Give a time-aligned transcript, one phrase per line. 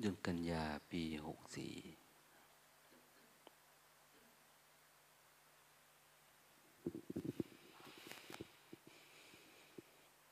[0.00, 1.74] เดือนกันยาปีหกสี่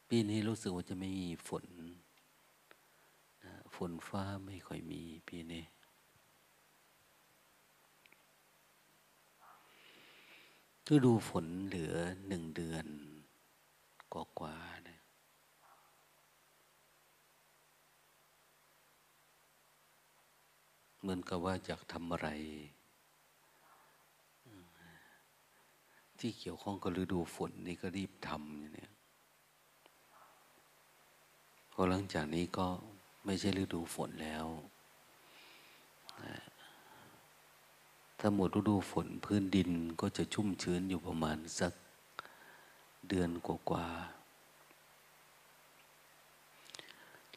[0.09, 1.65] ปีนี้รู้สึกว่าจะไม่มีฝน
[3.45, 5.65] นะฝนฟ้าไม่ค่อยมีปีนี้
[10.93, 11.95] ฤดูฝนเหลือ
[12.27, 12.87] หนึ่งเดือน
[14.13, 14.99] กว่าๆนะ
[21.01, 21.15] เหมื
[21.55, 22.29] อนกับว่าอยากทำอะไร
[26.19, 28.89] ที่เกี่ยวข้องกับฤดูฝนนี่ก็รีบทำอย่างนี้
[31.73, 32.67] พอหลังจากนี้ก็
[33.25, 34.47] ไม่ใช่ฤดูฝนแล้ว
[38.19, 41.73] ถ้าหมดฤดูฝนพื้นดินก็จะชุ่มชื้นอยู่ประมาณสัก
[43.09, 44.25] เดือนกว่าๆ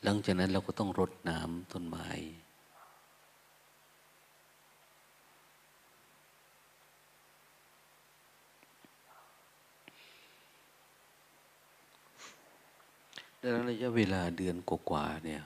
[0.04, 2.08] หลังจากนั้นเราก็ต้องรดน้ำต้นไม้
[13.48, 15.44] ดังนั้นระยะเวลาเดือนกว่าๆเนี่ย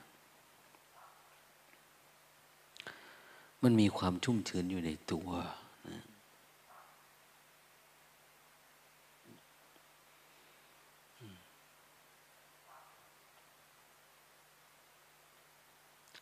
[3.62, 5.28] มันมีความชุ่มชื้นอยู่ในตัว
[5.88, 6.02] นะ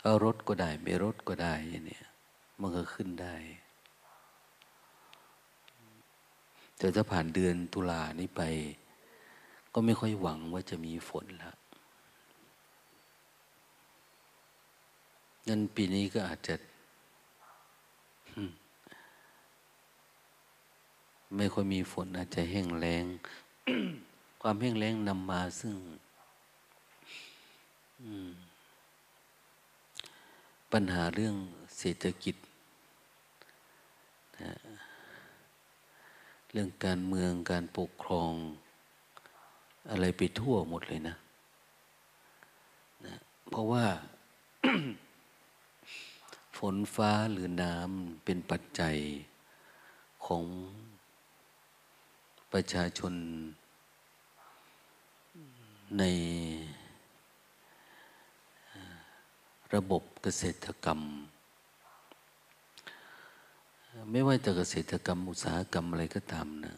[0.02, 1.54] เอารถก็ได้ ไม่รถก็ได้
[1.86, 2.04] เนี่ย
[2.60, 3.34] มันก็ขึ้นได้
[6.78, 8.42] แต่ถ้าผ่านเดือนตุลานี้ไป
[9.74, 11.52] ก็ไม่ค่อยหวังว่าจะมีฝนละ
[15.48, 16.54] งั้นปีนี้ก็อาจจะ
[21.36, 23.04] ไม่ค่อยมีฝนอาจจะแห้งแล้ง
[24.42, 25.74] ความแห้งแล้งนำมาซึ่ง
[30.72, 31.34] ปัญหาเรื่อง
[31.78, 32.36] เศรษฐกิจ
[34.40, 34.52] นะ
[36.52, 38.32] เรื่องการเมืองการปกครอง
[39.90, 41.14] อะไรไปทั่วหมดเลยนะ
[43.06, 43.14] นะ
[43.50, 43.84] เพราะว่า
[46.64, 48.96] ฝนฟ้าหรือน้ำเป็นปัจจัย
[50.26, 50.44] ของ
[52.52, 53.14] ประชาชน
[55.98, 56.02] ใน
[59.74, 61.00] ระบบเกษตรกรรม
[64.10, 66.76] ไม่ว่าจะเกษตรกรรมอุตสาหกรรมอะไรก็ตามนะ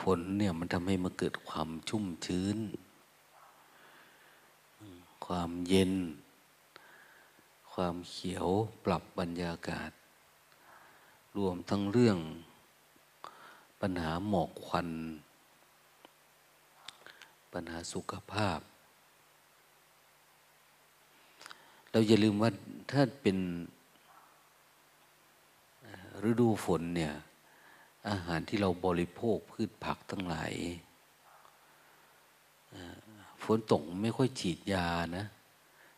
[0.00, 2.58] ฝนเนี่ยมันทำให้มันเกิดความชุ่มชื้น
[5.26, 5.92] ความเย็น
[7.80, 8.48] ความเขียว
[8.84, 9.90] ปรับบรรยากาศ
[11.36, 12.18] รวมทั้งเรื่อง
[13.80, 14.88] ปัญหาหมอกควัน
[17.52, 18.58] ปัญหาสุขภาพ
[21.90, 22.50] เราอย่าลืมว่า
[22.90, 23.38] ถ้าเป็น
[26.28, 27.14] ฤดูฝนเนี่ย
[28.08, 30.52] อาหารที่เราบริโภคพืชผักทั้งหลาย
[33.42, 34.88] ฝนตกไม่ค่อยฉีดยา
[35.18, 35.26] นะ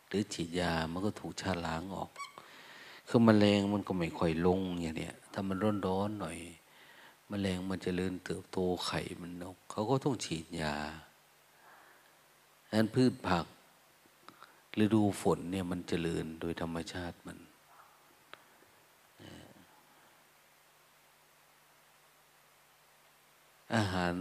[0.09, 2.09] หรือฉีดยามันก็ถูกชาล้างออก
[3.07, 6.37] คือมแมลงมันก็ไม่ค่อยลงอย่างเนี้ยถ้ามันร้อนๆหน่อย
[7.31, 10.75] มแมลงมันจะเริ่มเติบโตไข่มันนกเขาก็ต้องฉีดยา
[12.67, 13.45] ดังนั้นพืชผัก
[14.83, 17.37] ฤดูฝนเนี่ยมันเจริญโดยธรรมชาติมัน
[23.75, 24.15] อาหาร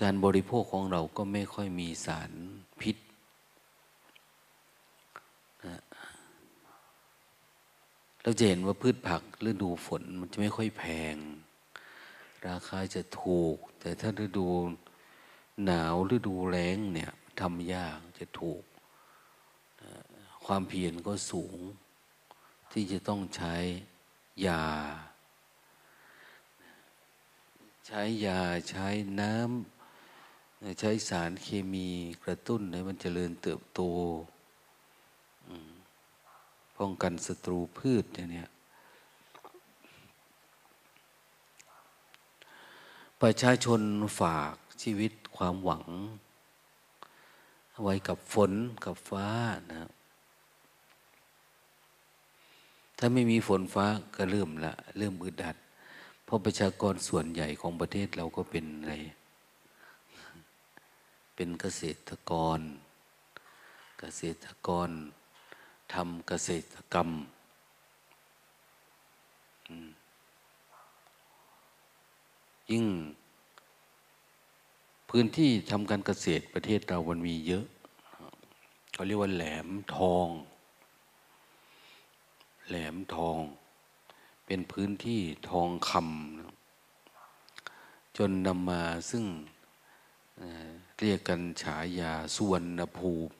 [0.00, 2.30] การบริโภคของเราก็ไม่ค่อยมีสาร
[2.80, 2.96] พิษ
[5.66, 5.80] นะ
[8.26, 10.84] เราจะเห็นว่าพืชผักฤดูฝนมันจะไม่ค่อยแพ
[11.14, 11.16] ง
[12.48, 14.48] ราคาจะถูก แต่ถ้าฤดู
[15.64, 18.62] หนาวฤดูแล้งเนี่ยทำยากจะถูก
[20.44, 21.58] ความเพียรก็สูง
[22.72, 23.56] ที่จะต้องใช้
[24.46, 24.64] ยา
[27.86, 28.40] ใช้ยา
[28.70, 28.86] ใช้
[29.20, 31.88] น้ำใช้สารเคมี
[32.22, 33.82] กระตุ้นให้มันเจริญเติบโต
[36.78, 38.50] ป้องกันศัตรูพืชเนี่ย
[43.22, 43.80] ประชาชน
[44.20, 45.84] ฝากชีวิตความหวัง
[47.82, 48.52] ไว้กับฝน
[48.84, 49.28] กับฟ้า
[49.72, 49.90] นะ
[52.98, 53.86] ถ้าไม่มีฝนฟ้า
[54.16, 55.56] ก็เริ่มละ เริ่มอึดอัด
[56.24, 58.94] เพราะประชากรส่วนใหญ่ของประเทศเราก็เป็นอะไร
[61.34, 62.60] เป็นเกษตรกร
[64.00, 64.90] เกษตรกร
[65.94, 67.10] ทำเกษตรกรรม
[72.70, 72.86] ยิ่ง
[75.10, 77.64] พื้นที่ทำการเกษตรประเทศเรามันมีเยอะ
[78.92, 80.28] เขาเรียกว่าแหลมทอง
[82.68, 83.38] แหลมทอง
[84.46, 89.24] เป็นพื้นที่ทองคำจนนำมาซึ่ง
[91.00, 93.32] เรียกกันฉายาสุวรรณภูมิ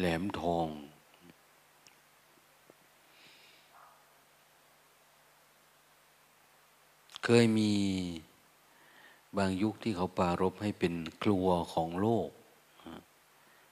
[0.00, 0.68] แหลมทอง
[7.24, 7.72] เคยมี
[9.36, 12.28] บางยุคที่เขาปารบให้เป็นครัวของโลก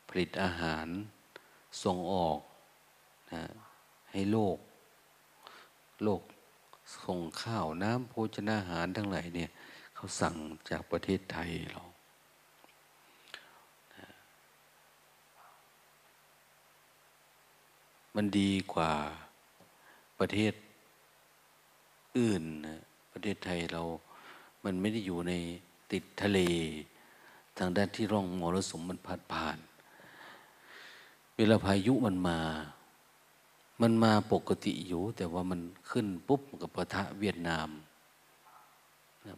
[0.09, 0.87] ผลิตอาหาร
[1.83, 2.39] ส่งออก
[3.33, 3.43] นะ
[4.11, 4.57] ให้โลก
[6.05, 6.23] โลก
[7.05, 9.51] ส่งข้าวน้ำโภชนาหารทั้งหลายเนี่ย
[9.95, 10.37] เขาสั่ง
[10.71, 11.83] จากประเทศไทยเรา
[18.20, 18.93] มันดีกว่า
[20.20, 20.53] ประเทศ
[22.19, 22.81] อื่นนะ
[23.12, 23.82] ประเทศไทยเรา
[24.65, 25.32] มันไม่ได้อยู่ใน
[25.93, 26.41] ติดทะเล
[27.59, 29.59] ทางด้านที่ร่องมรสุมมันพัดผ่าน
[31.37, 32.38] เวลาพายุมันมา
[33.82, 35.61] มันมาปกติอยู่ แต่ว่ามัน
[35.91, 37.69] ขึ้นปุ๊บกับประทะเวียดนาม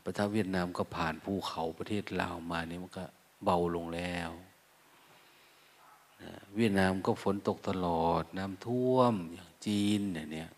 [0.05, 3.05] ประทะเวียดนามก็ผ่านภูเขาประเทศลาวมานี่มันก็
[3.45, 4.33] เบาลงแล้ว
[6.57, 10.51] เวียดนามก็ฝนตกตลอด น้ำท่วมอย่างจีนเนี่ย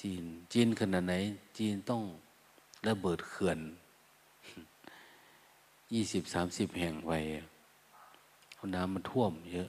[0.00, 1.14] จีนจีนขนาดไหน
[1.58, 2.02] จีนต้อง
[2.86, 3.58] ระเบิดเขื่อน
[5.92, 7.12] ยี่สิบสามสิบแห่งไป
[8.74, 9.68] น้ำมันท่วมเยอะ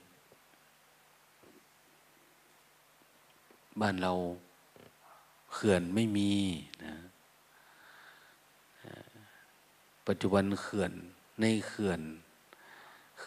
[3.81, 4.13] บ้านเรา
[5.53, 6.31] เขื่อนไม่มี
[6.83, 6.93] นะ
[10.07, 10.91] ปัจจุบันเขื่อน
[11.41, 12.01] ในเขื่อน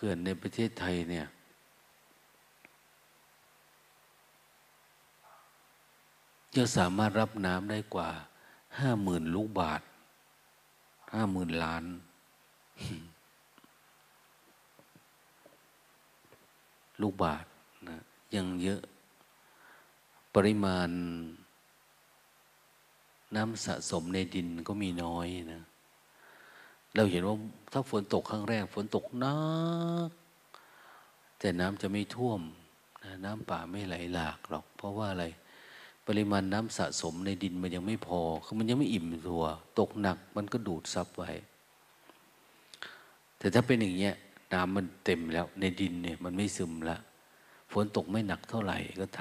[0.04, 1.26] ขื่อนในประเทศไทยเนี่ย
[6.56, 8.08] จะสามารถรับน้ำได้กว่า
[8.78, 9.82] ห้าหมื่นลูกบาท
[11.14, 11.84] ห้าหมื่นล้าน
[17.00, 17.44] ลูกบาท
[17.88, 17.98] นะ
[18.34, 18.80] ยังเยอะ
[20.34, 20.88] ปริมาณ
[23.36, 25.62] น้ำสะสมในดินก็มีน้อยนะ
[26.94, 27.36] เราเห็นว่า
[27.72, 29.36] ถ้าฝนตกครั้งแรก ฝนตกนั
[30.08, 30.10] ก
[31.38, 32.40] แต่น้ำจะไม่ท่วม
[33.24, 35.24] น้ำป่าไม่ไหลหลากหรอก เพราะว่าอะไร
[36.06, 39.44] ปริมาณน้ำสะสมในดินมันยังไม่พอคือมันยังไม่อิ่มตัว
[39.78, 41.30] ตกหนักมันก็ดูดซับไว้
[43.38, 44.14] แต่ถ้าเป็นอย่างเงี้ย
[44.54, 46.96] น้ำมันเต็มแล้ว ในดินเนี่ยมันไม่ซึมละ
[47.72, 49.20] ฝนตกไม่หนักเท่าไหร่ก็ท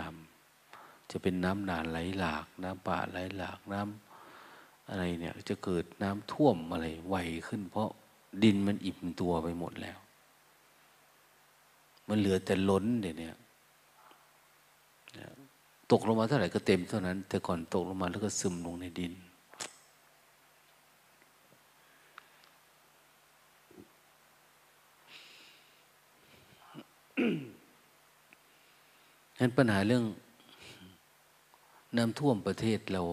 [0.55, 4.10] ำจะเป็นน้ำนานไหลหลาก น้ำป่าไหลหลากน้ำ
[4.91, 7.15] อะไรเนี่ยจะเกิดน้ำท่วมอะไรไว
[7.47, 7.89] ขึ้น เพราะ
[8.43, 9.97] ดินมันอิ่มตัวไปหมดแล้ว
[12.07, 13.29] มันเหลือแต่ล้นเดี๋ยวนี้
[15.91, 19.13] ตกลงมาเท่าไหร่ก็เต็มเท่านั้น แต่ก่อนตกลงมาแล้วก็ซึมลงในดิน
[29.35, 30.03] ฉะนั้นปัญหาเรื่อง
[31.97, 33.03] น้ำท่วมประเทศเรา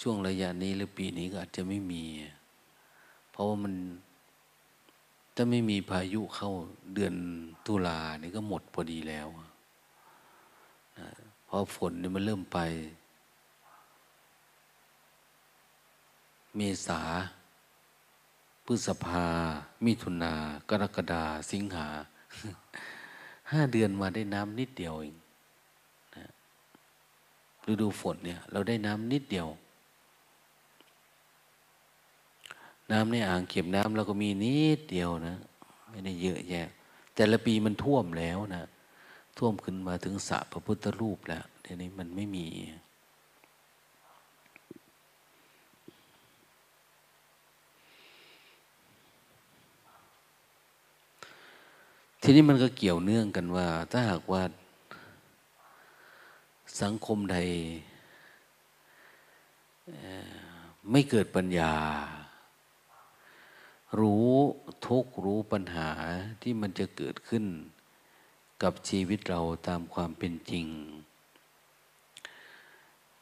[0.00, 2.04] ช่วงระยะนี้หรือปีนี้ก็อาจจะไม่มี
[3.30, 3.74] เพราะว่ามัน
[5.34, 6.50] ถ้าไม่มีพายุเข้า
[6.94, 7.14] เดือน
[7.66, 9.28] ตุลานี่ก็หมดพอดีแล้ว
[10.98, 11.08] นะ
[11.46, 12.58] เพราะฝนนี่มันเริ่มไป
[16.56, 17.00] เมษา
[18.64, 19.24] พฤษภา
[19.84, 20.34] มิถุนา
[20.70, 21.88] กรกฎาสิงหา
[23.50, 25.16] ห้าเดือนมาได้น้ำนิดเดียวเอง
[27.70, 29.48] ฤดูฝนเนี่ย เราได้น้ำนิดเดียว
[32.92, 35.36] น้ำในอ่างเก็บน้ำเราก็มีนิดเดียวนะ
[35.90, 36.68] ไม่ได้เยอะแยะ
[37.14, 38.64] แต่ละปีมันท่วมแล้วนะ
[39.38, 42.46] ท่วมขึ้นมาถึงสระพระพุทธรูปแล้วเดี๋ยวนี้มันไม่มี
[52.22, 54.42] ทีนี้มันก็เกี่ยวเนื่องกันว่า ถ้าหากว่า
[56.82, 57.38] สังคมใด
[60.90, 61.72] ไม่เกิดปัญญา
[63.98, 64.30] รู้
[64.86, 65.90] ทุกรู้ปัญหา
[66.42, 67.44] ที่มันจะเกิดขึ้น
[68.62, 70.66] กับชีวิตเราตามความเป็นจริง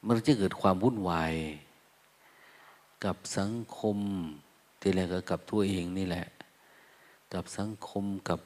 [0.07, 1.35] มันจะเกิดความวุ่นวาย
[3.05, 3.99] กับสังคม
[4.81, 6.27] ที่แรกก็กับตัวเองนี่แหละ
[7.35, 8.41] กับสังคมกับ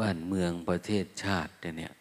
[0.00, 1.94] บ้านเมืองประเทศชาติเนี่ย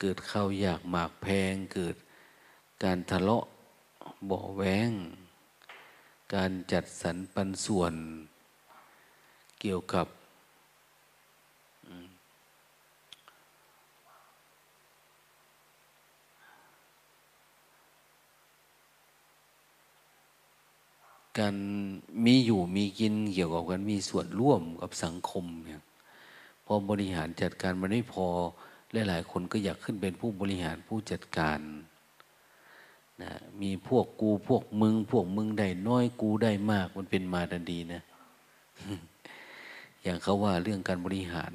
[0.00, 1.96] เกิดข้าวอยากหมากแพงเกิด
[2.84, 3.44] การทะเลาะ
[4.26, 4.90] เบาแวง
[6.34, 7.94] การจัดสรรปันส่วน
[9.60, 10.06] เกี่ยวกับ
[21.38, 21.56] การ
[22.24, 25.82] มีอยู่มีกินเกี่ยวกับการมีส่วนร่วมกับสังคมเนี่ย
[26.64, 28.26] พอบริหารจัดการมันไม่พอ
[28.92, 31.60] หลายๆคนก็อยากขึ้นเป็นผู้บริหารผู้จัดการ
[33.22, 33.32] นะ
[33.62, 38.02] มีพวกกูพวกมึง พวกมึงได้น้อยกูได้มาก มันเป็นมาดันดีนะ
[40.02, 41.54] อย่างเขาว่าเรื่องการบริหาร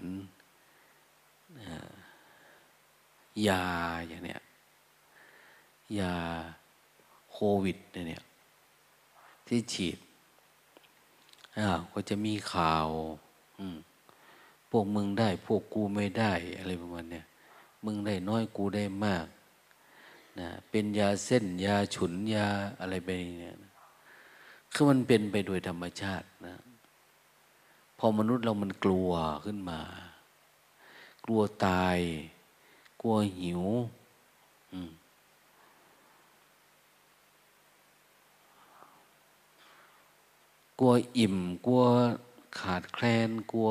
[3.47, 3.63] ยา
[4.07, 4.41] อย่างเนี้ย
[5.99, 6.13] ยา
[7.31, 7.77] โควิด
[8.07, 8.23] เนี่ย
[9.47, 9.97] ที่ฉีด
[11.57, 12.87] อ้าวก็จะมีข่าว
[14.69, 17.25] พวกมึงได้ พวกกูไม่ได้อะไรประมาณเนี้ย
[17.85, 19.25] มึงได้น้อยกูได้มาก
[20.39, 22.47] นะเป็นยาเส้น ยาฉุนยา
[22.79, 23.09] อะไรไป
[23.39, 23.57] เนี่ย
[24.73, 26.57] คือมันเป็นไปโดยธรรมชาตินะ
[27.97, 29.11] พอมนุษย์เรามันกลัว
[29.45, 29.81] ขึ้นมา
[31.25, 31.99] กลัวตาย
[33.01, 33.63] กลัวหิว
[40.79, 41.83] กลัวอิ่ม กลัว
[42.59, 43.69] ขาดแคลน กลัว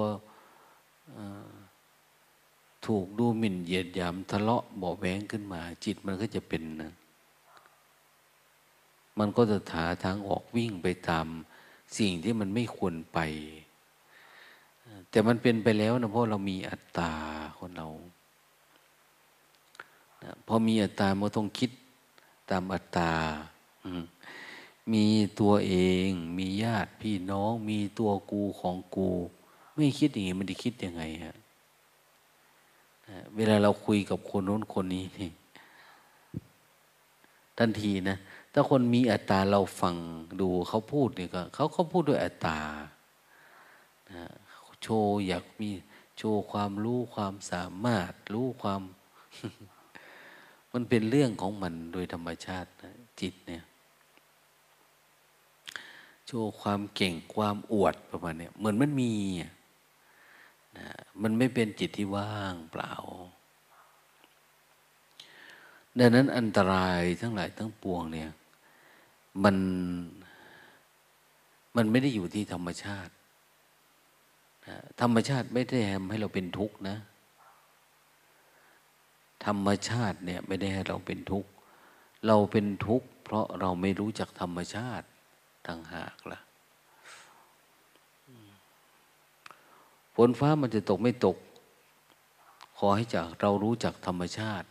[2.86, 6.92] ถูกดูหมิ่นเหยียดหยามทะเลาะเบาแหวงขึ้นมา จิตมันก็จะเป็นนะ
[9.18, 11.26] มันก็จะหาทางออกวิ่งไปตาม
[11.98, 13.18] สิ่งที่มันไม่ควรไป
[15.10, 17.12] แต่มันเป็นไปแล้วนะเพราะเรามีอัตตา
[17.58, 17.88] คนเรา
[20.46, 21.70] พอมีอัตตามันต้องคิด
[22.50, 23.12] ตามอัตตา
[24.92, 25.04] มี
[25.40, 25.74] ตัวเอ
[26.06, 26.08] ง
[26.38, 29.08] มีญาติพี่น้อง มีตัวกูของกู
[29.74, 31.36] ไม่คิดอย่างนี้มันจะคิดยังไงฮะ
[33.36, 35.04] เวลาเราคุยกับคนโน้นคนนี้
[37.58, 38.16] ทันทีนะ
[38.52, 39.96] ถ้าคนมีอัตตาเราฟัง
[40.40, 42.58] ดูเขาพูดเนี่ยก็เขาเขาพูดด้วยอัตตา
[44.82, 45.70] โชว์อยากมี
[46.18, 48.80] โชว์ความรู้ความสามารถ รู้ความ
[50.72, 53.62] มันเป็นเรื่องของมันโดยธรรมชาตินะจิตเนี่ย
[56.26, 59.10] โชว์ความเก่งความอวดประมาณนี้เหมือนมันมี
[60.78, 60.88] นะ
[61.22, 62.94] มันไม่เป็นจิตที่ว่างเปล่า
[65.98, 68.30] ดังนั้นอันตรายทั้งหลายทั้งปวงเนี่ย
[69.44, 69.56] มัน
[71.76, 73.12] มันไม่ได้อยู่ที่ธรรมชาติ
[74.66, 76.98] นะธรรมชาติไม่ได้ทำให้เราเป็นทุกข์นะ
[79.46, 81.50] ธรรมชาติเนี่ยไม่ได้ให้เราเป็นทุกข์
[82.26, 85.06] เราเป็นทุกข์เพราะเราไม่รู้จักธรรมชาติ
[85.66, 86.40] ต่างหากละ่ะ
[90.16, 91.36] ฝนฟ้ามันจะตกไม่ตก
[92.76, 94.66] ขอให้จากเรารู้จักธรรมชาติ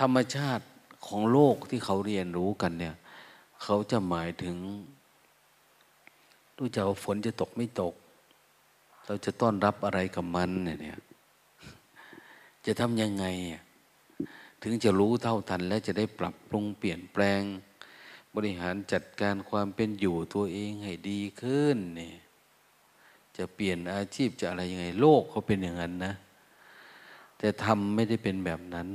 [0.00, 0.64] ธรรมชาติ
[1.06, 2.96] ของโลกที่เขาเรียนรู้กันเนี่ย
[3.62, 4.56] เขาจะหมายถึง
[6.58, 7.94] รู้จักว่าฝนจะตกไม่ตก
[9.06, 10.98] เราจะต้อนรับอะไรกับมันเนี่ย
[12.66, 13.24] จะทำยังไง
[14.62, 17.42] ถึงจะรู้เท่าทัน และจะได้ปรับปรุงเปลี่ยนแปลง
[18.34, 22.16] บริหารจัดการความเป็นอยู่ตัวเองให้ดีขึ้นเนี่ย
[23.38, 26.12] จะเปลี่ยนอาชีพจะอะไรยังไง โลกเขาเป็นอย่างนั้นนะ
[27.38, 28.88] แต่ทำไม่ได้เป็นแบบนั้น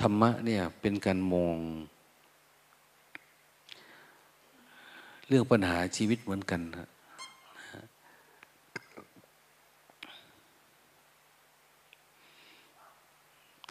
[0.00, 1.56] ธรรมะเนี่ยเป็นการมอง
[5.28, 6.88] เรื่องปัญหาชีวิตเหมือนกันนะ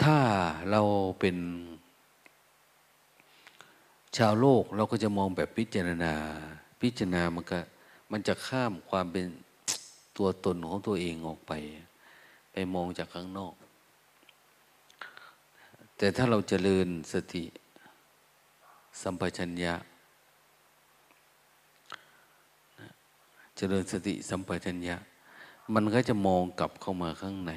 [0.04, 0.18] ถ้า
[0.72, 0.82] เรา
[1.20, 1.38] เป็น
[4.18, 6.14] ชาวโลกเราก็จะมองแบบพิจารณา
[6.82, 7.60] พิจารณามันก็
[8.12, 9.26] มันจะข้ามความเป็น
[10.18, 11.52] ตัวตนของตัวเองออกไป
[12.52, 13.54] ไปมองจากข้างนอก
[15.98, 17.44] แต่ถ้าเราจเจริญสติ
[19.02, 19.74] สัมปชัญญะ
[23.58, 24.96] เจริญสติสัมปชัญญะ
[25.74, 27.54] มันก็จะมองกลับเข้ามาข้างใน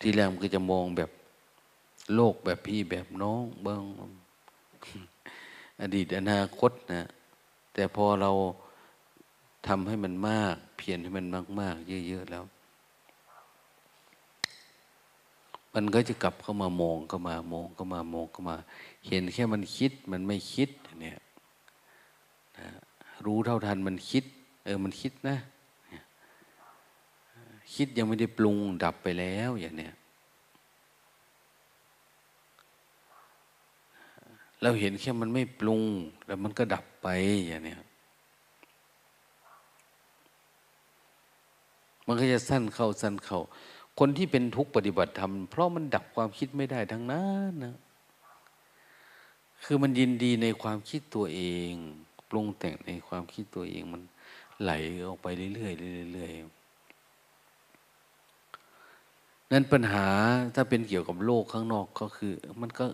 [0.00, 1.10] ทีแรกมันก็จะมองแบบ
[2.14, 3.84] โลกแบบพี่แบบน้องเบิ้ง
[5.80, 7.02] อดีตอนาคตนะ
[7.74, 8.30] แต่พอเรา
[9.66, 11.26] ทำให้มันมาก เพียรให้มัน
[11.60, 12.44] มาก ๆ เยอะ ๆ แล้ว
[15.74, 18.56] มันก็จะกลับเข้ามามองเข้ามามองเข้ามามองเข้ามา
[19.08, 20.70] เห็นแค่มันคิดมันไม่คิด
[21.02, 21.18] เนี่ย
[22.58, 22.68] นะ
[23.26, 24.24] รู้เท่าทันมันคิด
[24.64, 25.36] เออมันคิดนะ
[27.74, 29.94] คิดยังไม่ได้ปรุงดับไปแล้วอย่างเนี้ย
[34.62, 35.82] เราเห็นแค่มันไม่ปรุง
[36.26, 37.08] แล้วมันก็ดับไป
[37.46, 37.80] อย่างเนี้ย
[42.06, 43.40] มันก็จะสั้นเข้าสั้นเข้า
[43.98, 47.76] คนที่เป็นทุกข์ปฏิบัติธรรมเพราะมันดับความคิดไม่ได้ทั้งนั้นนะ
[49.64, 51.72] คือมันยินดีในความคิดตัวเอง
[52.30, 54.02] ปรุงแต่งในความคิดตัวเองมัน
[54.62, 54.72] ไหล
[55.04, 56.55] ออกไปเรื่อยๆเรื่อยๆ
[59.52, 60.08] นั้นปัญหา
[60.54, 62.86] ถ้าเป็นเกี่ยวกับโลกข้างนอกก็คือ มันก็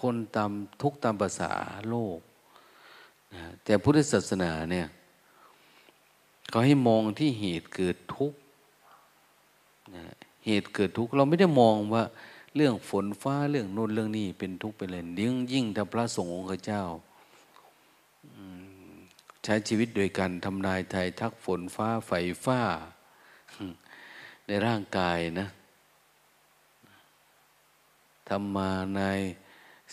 [0.00, 0.50] คนตาม
[0.82, 1.52] ทุกตามภาษา
[1.90, 2.18] โลก
[3.34, 4.86] นะแต่พุทธศาสนาเนี่ย
[6.48, 8.38] เขาให้มองที่เหตุเกิดทุกข์
[9.94, 10.04] นะ
[10.46, 12.04] เหตุเกิดทุกข์เราไม่ได้มองว่า
[12.54, 16.84] เรื่องฝนฟ้าเรื่องโน่นเรื่องนี้เป็นทุกข์เป็นอะไรยิ่งยิ่งถ้าพระสงฆ์องค์เจ้า
[19.44, 22.12] ใช้ชีวิตโดยการทำนายไทยทักฝนฟ้าไฟ
[22.44, 22.60] ฟ้า
[24.46, 25.48] ในร่างกายนะ
[28.28, 29.02] ทำมาใน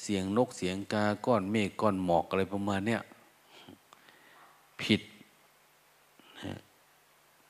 [0.01, 3.01] เสียงนกเสียงกาก้อนเมฆก้อนหมอกอะไรประมาณเนี้ย
[4.81, 5.01] ผิด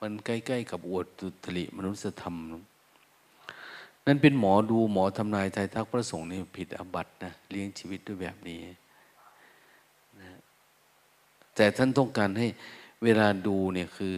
[0.01, 2.35] มันใกล้ๆกับอวดตุตลิมนุษยธรรม
[4.05, 8.59] นั่นเป็นหมอดูหมอทำนายไทยทักพระสงฆ์นี่ผิดอบัตนะเลี้ยงชีวิตด้วยแบบนี้
[10.19, 10.29] นะ
[11.55, 12.47] แต่ท่านต้องการให้
[13.03, 14.15] เวลาดูเนี่ยคือ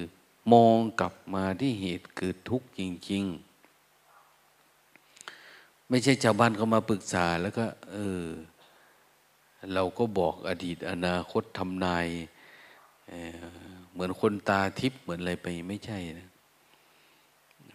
[0.54, 3.55] มองกลับมาที่เหตุเกิดทุกข์จริง ๆ
[5.90, 8.26] ไม่ใช่ชาวบ้านเขามาปรึกษาแล้วก็ เออ
[9.74, 12.08] เราก็บอกอดีตอนาคตทำนาย
[13.92, 16.30] เหมือนคนตาทิพย์เหมือนอะไรไปไม่ใช่นะ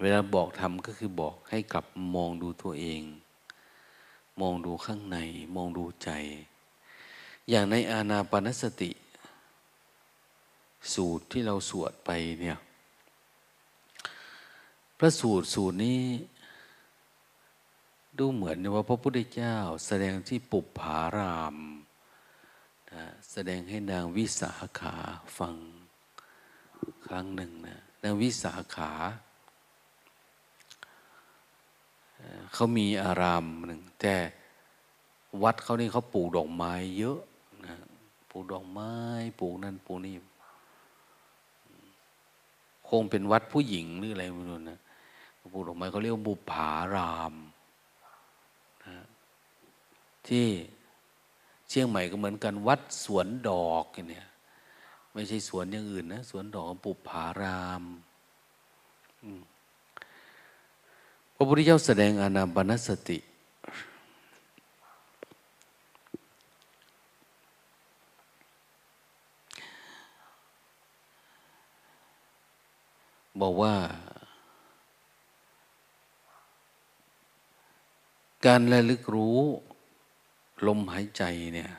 [0.00, 3.02] เวลาบอกทำก็คือบอกให้กลับมองดูตัวเอง
[4.40, 5.18] มองดูข้างใน
[5.56, 6.10] มองดูใจ
[7.50, 8.90] อย่างในอาณาปนสติ
[10.94, 12.58] สูตรที่เราสวดไปเนี่ย
[14.98, 16.00] พระสูตรสูตรนี้
[18.20, 19.56] ดูเหมือนว่าพระพุทธเจ้า
[19.86, 21.56] แสดงที่ปุบผาราม
[22.92, 24.94] นะแสดงให้นางวิสาขา
[25.38, 25.56] ฟัง
[27.06, 28.92] ครั้งหนึ่งนะนางวิสาขา
[32.52, 34.14] เขามีอารามหนึ่งแต่
[35.42, 37.18] วัดเขานี่เขาปลูกดอกไม้เยอะ
[37.66, 37.76] นะ
[38.30, 38.92] ปลูกดอกไม้
[39.40, 40.14] ปลูกนั่นปลูกนี่
[42.88, 44.78] คงเป็นวัดผู้หญิงหรืออะไรไม่รู้นะ
[45.52, 47.49] ปลูกดอกไม้เขาเรียกว่าบุผารามนะ
[50.30, 50.48] ที่
[51.68, 54.26] เชียงใหม่ก็เหมือนกันวัดสวนดอกเนี่ย
[55.12, 57.84] ไม่ใช่สวนอย่างอื่นนะสวนดอกปุบผาราม
[61.34, 63.18] พระพุทธเจ้าแสดงอนาบนสติ
[73.40, 73.74] บอกว่า
[78.46, 79.40] การระลึกรู้
[80.66, 81.22] ลมหายใจ
[81.54, 81.72] เนี่ย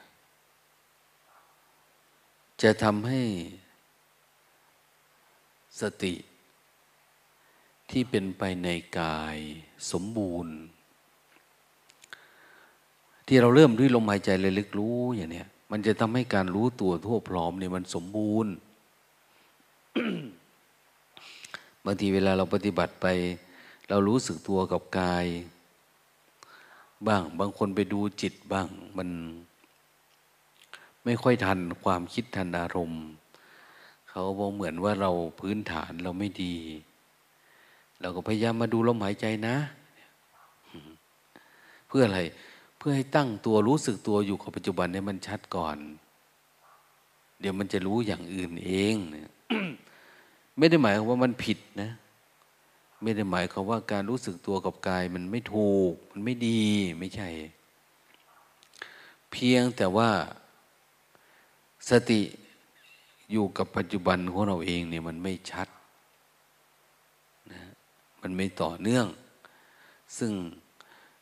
[2.61, 3.21] จะทำให้
[5.81, 6.13] สติ
[7.91, 9.37] ที่เป็นไปในกาย
[9.91, 10.55] สมบูรณ์
[13.27, 18.51] ที่เราเริ่มด้วยลมหายใจเลยลึกรู้อย่างนี้มันจะทำให้การรู้ตัวทั่วพร้อมเนี่ยมันสมบูรณ์
[21.85, 23.07] บางทีเวลาเราปฏิบัติไป
[23.89, 25.25] เรารู้สึกตัวกับกาย
[27.07, 29.09] บ้าง บางคนไปดูจิตบ้าง มัน
[31.05, 33.03] ไม่ค่อยทันความคิดทันอารมณ์
[34.09, 36.55] เขาบอกเหมือนว่าเราพื้นฐานเราไม่ดี
[38.01, 39.55] เราก็พยายามมาดูลมหายใจนะ
[41.87, 42.19] เพื่ออะไร
[42.77, 45.77] เพื่อให้ตั้งตัวรู้สึกตัวอยู่กับปัจจุบันเนี่ยมันชัดก่อน
[47.39, 48.95] เดี๋ยวมันจะรู้อย่างอื่นเอง
[50.57, 51.91] ไม่ได้หมายว่ามันผิดนะ
[53.01, 56.61] ไม่ได้หมายความว่าการรู้สึกตัวกับกายมันไม่ถูก มันไม่ดี
[56.99, 57.29] ไม่ใช่
[59.31, 60.09] เพียงแต่ว่า
[61.89, 62.21] สติ
[63.31, 65.67] อยู่กับปัจจุบันของเราเองเนี่ยมันไม่ชัด
[67.51, 67.61] นะ
[68.21, 69.05] มันไม่ต่อเนื่อง
[70.17, 70.31] ซึ่ง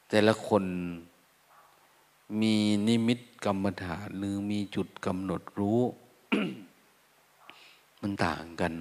[0.09, 0.63] แต่ละคน
[2.41, 2.55] มี
[2.87, 5.81] นิมิตกรรมฐานหรือมีจุดกำหนดรู้
[8.01, 8.73] มันต่างกัน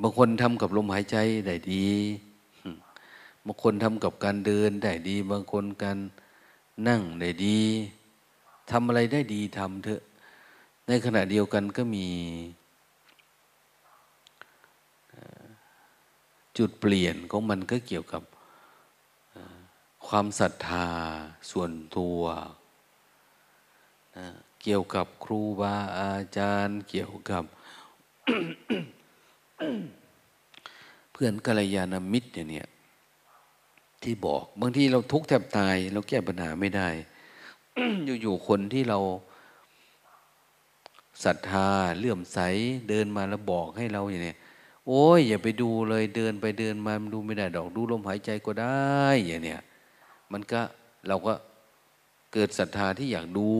[0.00, 1.16] บางคนทำกับลมหายใจ
[1.46, 1.88] ได้ดี
[3.46, 5.98] บางคนทำกับการเดินได้ดี บางคนการ
[6.88, 7.60] นั่งได้ดี
[8.70, 10.02] ทำอะไรได้ดีทำเถอะ
[10.86, 12.08] ในขณะเดียวกันก็มี
[16.58, 18.22] จุดเปลี่ยนของมันก็เกี่ยวกับ
[20.06, 20.88] ความศรัทธา
[21.50, 22.20] ส่วนตัว
[24.62, 27.44] เกี่ยวกับครูบาอาจารย์ เกี่ยวกับ
[31.12, 32.68] เพื่อนกัลยาณมิตรเนี่ย
[34.02, 36.88] ที่บอก บางทีเราทุกข์แทบตาย เราแก้ปัญหาไม่ได้
[38.22, 38.98] อยู่ๆคนที่เรา
[41.24, 41.68] ศรัทธา
[41.98, 42.38] เลื่อมใส
[42.88, 44.38] เดินมาแล้วบอกให้เราอย่างเนี้ย
[44.86, 49.60] โอ้ยอย่าไปดูเลยเดินไปเดินมาดูไม่ได้ดอกดูลมหายใจก็ได้อย่างเนี้ย
[50.32, 50.60] มันก็
[51.08, 51.32] เราก็
[52.32, 53.50] เกิดศรัทธาที่อยากดู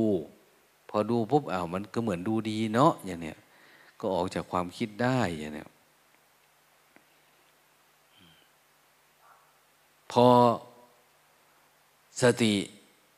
[0.89, 3.39] พอดูปุ๊บอ้าวมันก็เหมือนดูดีเนาะอย่างเนี้ย
[4.01, 5.69] ก็ออกจากความคิดได้อย่างเนี้ย
[10.13, 10.27] พอ
[12.21, 12.55] สติ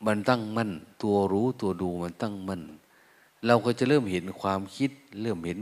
[0.05, 2.61] มันตั้งมั่น ตัวรู้ตัวดูมันตั้งมั่น
[3.45, 5.59] เราก็จะเริ่มเห็นความคิด เริ่มเห็น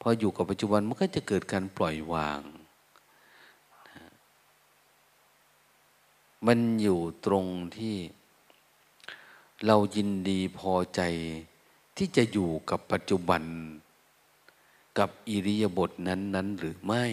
[0.00, 2.40] พออยู่กับปัจจุบันมันก็จะเกิดการปล่อยวาง
[6.46, 7.96] มันอยู่ตรงที่
[9.66, 11.00] เรายินดีพอใจ
[11.96, 13.42] ที่จะอยู่กับปัจจุบัน
[14.98, 17.04] กับอิริยาบถนั้นๆหรือไม่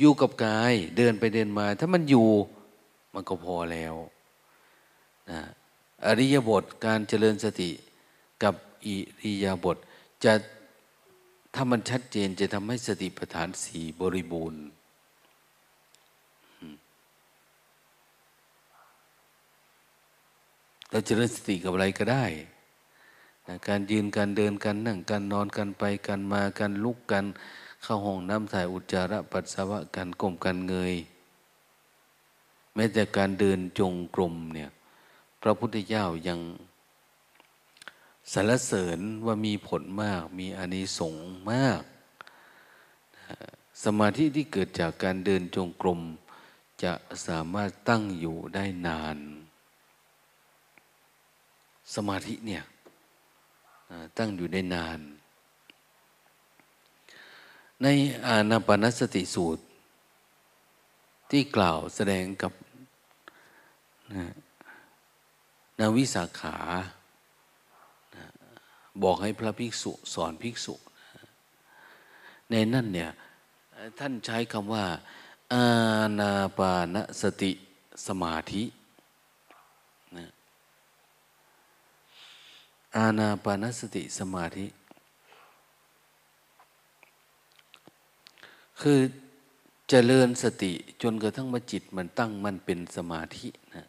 [0.00, 2.28] อยู่กับกาย เดินไปเดินมา ถ้ามันอยู่
[3.14, 3.94] มันก็พอแล้ว
[5.30, 5.40] นะ
[6.06, 7.70] อริยบทการเจริญสติ
[8.42, 8.54] กับ
[8.86, 9.76] อิริยาบท
[10.24, 10.32] จะ
[11.54, 14.62] ถ้ามันชัดเจนจะทำให้สติปัฏฐานสี่บริบูรณ์
[20.90, 22.24] เราเจริญสติกับอะไรก็ได้
[23.46, 27.24] นะการยืนการเดินการนั่งการนอนการไปการมาการลุกกัน
[27.82, 30.94] เข้าห้องน้ำถ่ายอุจจาระปัสสาวะการก้มการเงย
[32.74, 34.70] แม้แต่การเดินจงกรมเนี่ย
[35.42, 36.40] พระพุทธเจ้ายัง
[38.32, 41.82] สรรเสริญว่ามีผลมากมีอานิสงส์มาก
[43.84, 46.00] สมาธิที่เกิดจากการเดินจงกรม
[46.82, 46.92] จะ
[47.26, 49.18] สามารถตั้งอยู่ได้นาน
[51.94, 52.64] สมาธิเนี่ย
[54.18, 54.98] ตั้งอยู่ได้นาน
[57.82, 57.86] ใน
[58.26, 59.62] อานาปนสติสูตร
[61.30, 62.52] ที่กล่าวแสดงกับ
[65.80, 66.56] นาวิสาขา
[69.02, 70.74] บอกให้พระภิกษุสอนภิกษุ
[72.50, 73.10] ในนั่นเนี่ย
[73.98, 74.84] ท่านใช้คำว่า
[75.52, 75.66] อา
[76.20, 77.52] ณาปานสติ
[78.06, 78.62] สมาธิ
[82.96, 84.66] อาณาปานสติสมาธิ
[88.82, 89.00] คือ
[89.88, 93.86] เจริญสติจนกระทั่งมาจิตมันตั้งมันเป็นสมาธินะ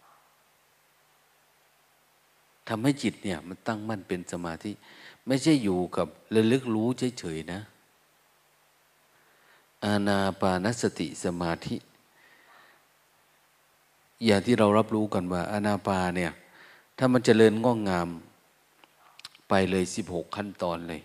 [2.67, 4.71] ทำให้จิตเนี่ยมันตั้งมั่นเป็นสมาธิ
[5.27, 6.87] ไม่ใช่อยู่กับระลึกรู้
[7.19, 7.61] เฉยๆนะ
[9.85, 11.75] อาณาปานสติสมาธิ
[14.25, 16.31] อย่างที่เรารับรู้กันว่า อาณาปาเนี่ย
[16.97, 18.09] ถ้ามันจเจริญง้องงาม
[19.49, 21.01] ไปเลยสิบหกขั้นตอนเลย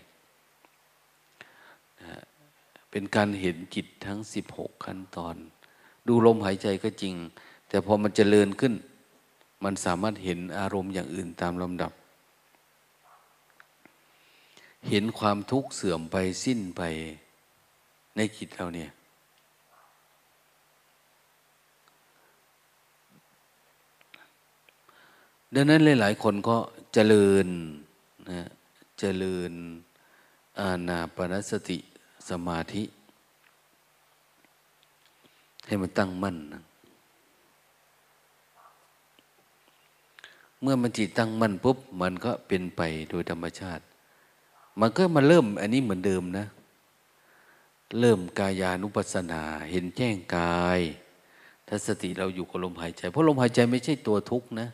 [2.97, 5.35] เป็นการเห็นจิตทั้งสิบหกขั้นตอน
[6.07, 7.15] ดูลมหายใจก็จริง
[7.67, 8.73] แต่พอมันจเจริญขึ้น
[9.63, 11.91] มันสามารถเห็นอารมณ์อย่างอื่นตามลำดับ
[14.89, 16.81] เห็นความทุกข์เสื่อมไปสิ้นไป
[18.15, 18.89] ในจิตเราเนี่ย
[25.53, 26.57] ดังนั้นหลาย ๆ คนก็
[26.93, 27.47] เจริญ
[28.29, 28.47] นะ
[28.99, 29.51] เจริญ
[30.59, 31.79] อาณาปณสติ
[32.29, 32.83] สมาธิ
[35.67, 36.63] ให้มันตั้งมั่นนะ
[40.61, 43.83] เมื่อมันจิตตั้งมั่นปุ๊บ มันก็เป็นไปโดยธรรมชาติ
[44.79, 46.45] มันก็มาเริ่มอันนี้เหมือนเดิมนะ
[47.99, 50.79] เริ่มกายานุปัสสนา เห็นแจ้งกาย
[51.67, 54.67] ถ้าสติเราอยู่กับลมหายใจ เพราะลมหายใจไม่ใช่ตัวทุกข์นะ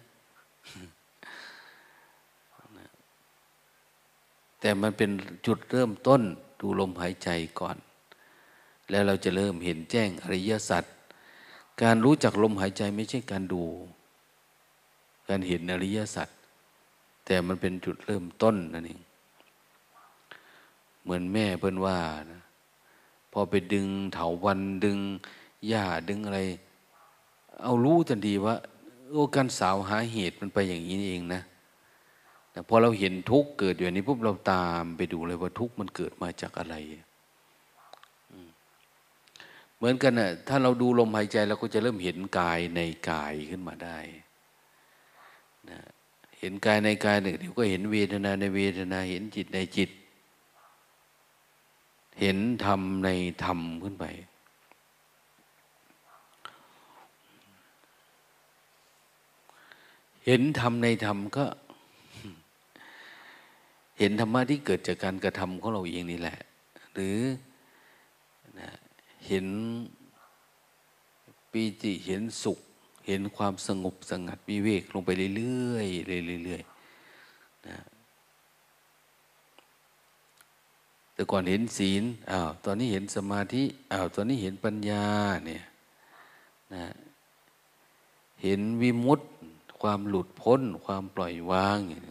[4.59, 5.09] แต่มันเป็น
[5.45, 6.21] จุดเริ่มต้น
[6.63, 7.77] ดูลมหายใจก่อน
[8.89, 10.83] แล้วเราจะเริ่มเห็นแจ้งอริยสัจ
[11.81, 13.63] การรู้จักลมหายใจไม่ใช่การดู
[15.29, 16.27] การเห็นอริยสัจ
[17.25, 19.01] แต่มันเป็นจุดเริ่มต้นนั่นเอง
[21.03, 21.97] เหมือนแม่เพิ่นว่า
[22.31, 22.41] นะ
[23.31, 24.97] พอไปดึงเถาวันดึง
[25.67, 26.39] หญ้าดึงอะไร
[27.63, 28.55] เอารู้ทันทีว่า
[29.09, 31.41] โอ้การสาวหาเหตุมันไปอย่างนี้เองนะ
[32.53, 36.75] แต่พอเราเห็นทุกข์เกิดอยู่นี้ปุ๊บเราตามไปดูเลยว่าทุกข์มันเกิดมาจากอะไร
[39.77, 43.99] เหมือนกันนะ่ะถ้าเราดูลมหายใจเราก็จะเริ่มเห็นกายในกายขึ้นมาได้
[45.69, 45.79] นะ
[46.39, 49.89] เห็นกายในกายหนึ่งเดี๋ยวก็เห็นเวทนาในเวทนาเห็นจิตในจิต
[52.21, 53.09] เห็นธรรมใน
[53.43, 54.05] ธรรมขึ้นไป
[60.25, 61.45] เห็นธรรมในธรรมก็
[63.99, 66.37] เห็นธรรมะที่เกิดจากการกระทำของเราเองนี่แหละ
[66.93, 67.19] หรือ
[68.59, 68.69] นะ
[69.27, 69.45] เห็น
[71.51, 72.59] ปีติเห็นสุข
[73.07, 77.77] เห็นความสงบสงัดวิเวกลงไปเรื่อยๆเรื่อยๆนะ
[81.13, 85.05] แต่ก่อนเห็นศีลอ้าวตอนนี้เห็นสมาธิอ้าวตอนนี้เห็นปัญญา
[85.47, 85.63] เนี่ย
[86.73, 86.85] นะ
[88.43, 89.25] เห็นวิมุตติ
[89.81, 92.03] ความหลุดพ้น ความปล่อยวางอย่าง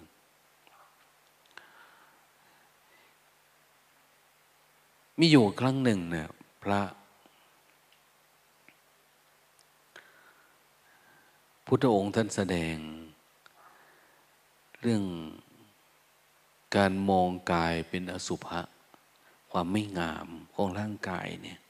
[5.18, 6.28] มีอยู่ครั้งหนึ่งเนี่ย
[6.62, 6.82] พระ
[11.66, 12.76] พุทธองค์ท่านแสดง
[14.80, 15.04] เรื่อง
[16.76, 18.60] การมองกายเป็นอสุภะ
[19.50, 21.60] ความไม่งามของร่างกายเนี่ย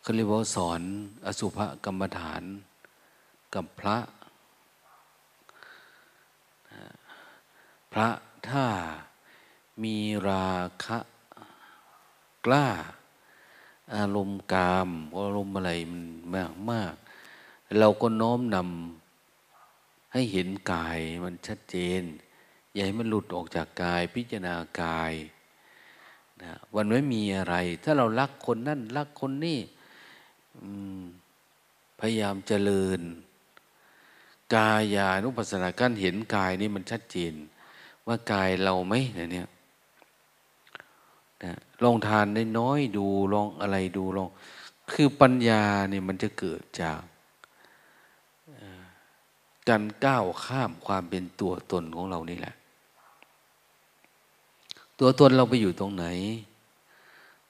[0.00, 0.80] เขาเรียกว่าสอน
[1.26, 2.42] อสุภกรรมฐาน
[3.54, 3.96] กับพระ
[7.92, 8.08] พระ
[8.48, 8.64] ถ้า
[9.82, 9.96] มี
[10.28, 10.50] รา
[10.84, 10.98] คะ
[12.46, 12.68] กล้า
[13.94, 16.94] อารมณ์กามอารมณ์อะไรมันมากมาก
[17.80, 22.02] เราก็น้อมนำให้เห็นกายมันชัดเจน
[22.72, 25.12] อย่าให้มันหลุดออกจากกายพิจารณากาย
[26.42, 29.60] นะวันไม่มีอะไร ถ้าเรารักคนนั่นรักคนนี่
[32.00, 33.00] พยายามเจริญ
[34.54, 37.34] กายานุปัสสนาการเห็นกายนี่มันชัดเจน
[38.06, 38.94] ว่ากายเราไหม
[39.32, 39.48] เนี่ย
[41.44, 44.28] นะลองทานได้น้อยดูลองอะไรดูลอง
[44.92, 47.00] คือปัญญาเนี่ยมันจะเกิดจาก
[49.68, 52.54] การก้าวข้ามความเป็นตัวตนของเรานี่แหละ
[54.98, 56.06] ตัวตนเราไปอยู่ตรงไหน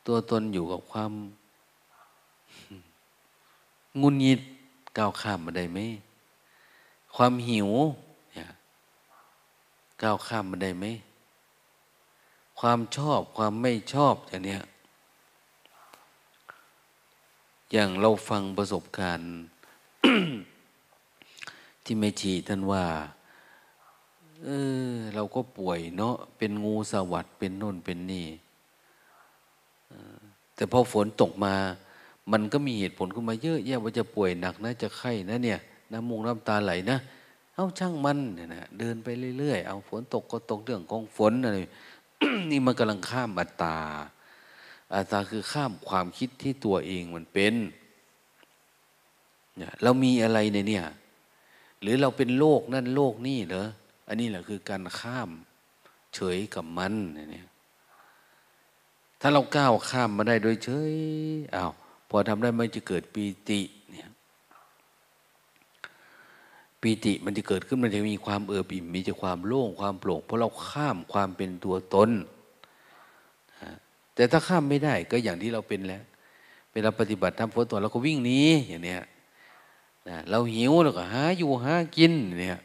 [0.07, 1.12] ตัวตนอยู่กับความ
[4.01, 4.40] งุนยิด
[4.99, 5.79] ก้าวข้ามมาได้ไหม
[7.16, 7.70] ความหิว
[10.03, 10.85] ก้าวข้ามมาได้ไหม
[12.61, 14.62] ความชอบความไม่ชอบอย่างเนี้ย
[17.73, 19.29] อย่างเราฟังประสบการณ์
[21.85, 22.85] ที่ไม่ชีท่านว่า
[24.45, 24.49] เอ
[24.90, 28.27] อ เราก็ป่วยเนาะเป็นงูสวัสดเป็นน่นเป็นนี่
[30.55, 31.55] แต่พอฝนตกมา
[32.33, 35.59] มันก็มีเหตุผลขึ้นมาเยอะแยะว่าจะป่วยหนักนะ จะไข้นะเนี่ย
[35.92, 36.99] น้ำมูกน้ำตาไหลนะ
[37.55, 41.59] เอาช่างมันเนี่ยนะเดินไปเรื่อยๆ เอาฝนตกก็ตกเรื่องของฝนอะไร
[42.50, 43.79] นี่มันกำลังข้ามอัตตา
[44.94, 47.55] อัตตาคือข้ามความคิดที่ตัวเองมันเป็น
[49.57, 50.85] เนี่ยเรามีอะไรในเนี่ย
[51.81, 53.66] หรือเราเป็นโลกนั่นโลกนี่เหรอ
[54.09, 55.31] อันนี้แหละคือการข้าม
[56.14, 57.46] เฉยกับมันเนี่ย
[59.20, 60.94] ถ้าเราก้าวข้ามมาได้โดยเฉย
[61.55, 61.72] อ้าว
[62.09, 64.09] พอทำได้มันจะเกิดปีติเนี่ย
[66.81, 72.11] ปีติมันจะเกิดขึ้นมันจะมีความเอือบอิ่มมีจะความโล่งความโปร่ง เพราะเราข้ามความเป็นตัวตน
[74.15, 76.03] แต่ถ้าข้ามไม่ได้ก็อย่างที่เราเป็นแล้ว
[76.73, 79.03] เวลาปฏิบัติทำฝนตกเราก็วิ่งหนีอย่างเนี้ย
[80.31, 82.61] เราหิวเราก็หาอยู่หากินเนี่ย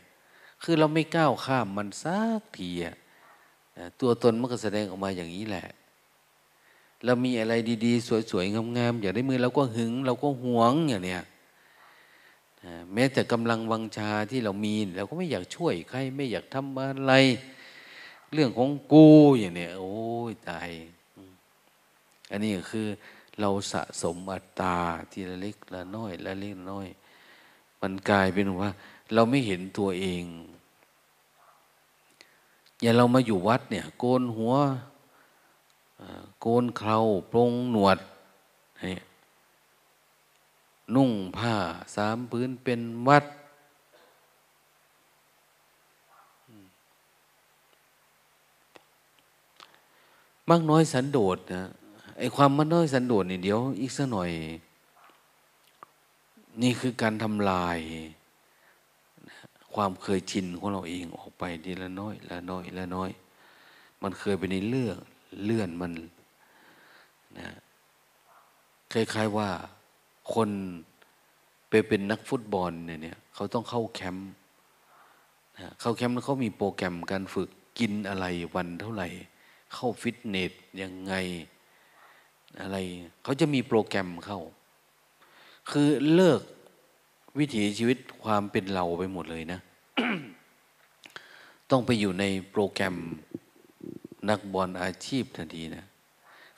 [0.63, 2.69] คือเราไม่ก้าวข้ามมันสักที
[4.00, 5.65] ตัวตนมันก็แสดงออกมาอย่างนี้แหละ
[7.06, 7.54] เรามีอะไร
[7.86, 11.24] ดีๆ สวยๆงามๆอยากได้มือเราก็หึง เราก็หวงอย่างเนี้ย
[12.93, 17.13] แม้แต่กำลังวังชาที่เรามีเราก็ไม่อยากช่วยใครไม่อยากทำอะไร
[18.34, 19.08] เรื่องของกู
[19.39, 19.93] อย่างเนี้ยโอ้
[20.30, 20.69] ยตาย
[22.32, 22.88] อันนี้คือ
[23.39, 24.78] เราสะสมอัตตา
[25.12, 26.88] ทีละเล็กละน้อยละเล็กละน้อย
[27.82, 28.69] มันกลายเป็นว่า
[29.13, 30.24] เราไม่เห็นตัวเอง
[32.82, 34.54] อย่าเรามาอยู่วัดเนี่ย โกนหัว
[36.41, 36.97] โกนเครา
[37.32, 37.97] ปรงหนวด
[38.82, 38.95] นุ่
[40.95, 41.55] นุ่งผ้า
[41.95, 43.25] สามพื้นเป็นวัด
[50.49, 51.63] มากน้อยสันโดษนะ
[52.17, 54.31] ไอความมากน้อยสันโดษนี่เดี๋ยว อีกสักหน่อย
[56.61, 57.79] นี่คือการทำลาย
[59.73, 63.09] ความเคยชินของเราเองออกไปทีละน้อย ละน้อยละน้อย
[64.01, 64.97] มันเคยไปในเรื่อง
[65.43, 65.93] เลื่อนมัน
[67.37, 67.49] นะ
[68.91, 69.49] คล้ายๆว่า
[70.35, 70.49] คน
[71.69, 74.29] ไปเป็นนักฟุตบอลเนี่ยเขาต้องเข้าแคมป์
[75.55, 79.07] นะเข้าแคมป์แล้วเขามีโปรแกรมการฝึกกินอะไรวันเท่าไหร่
[79.73, 81.13] เข้าฟิตเนสยังไง
[82.61, 82.77] อะไร
[83.23, 84.39] เขาจะมีโปรแกรมเข้า
[85.71, 86.41] คือเลิก
[87.39, 89.59] วิถีชีวิตความเป็นเราไปหมดเลยนะ
[91.71, 92.95] ต้องไปอยู่ในโปรแกรม
[94.29, 95.85] นักบอลอาชีพทันทีนะ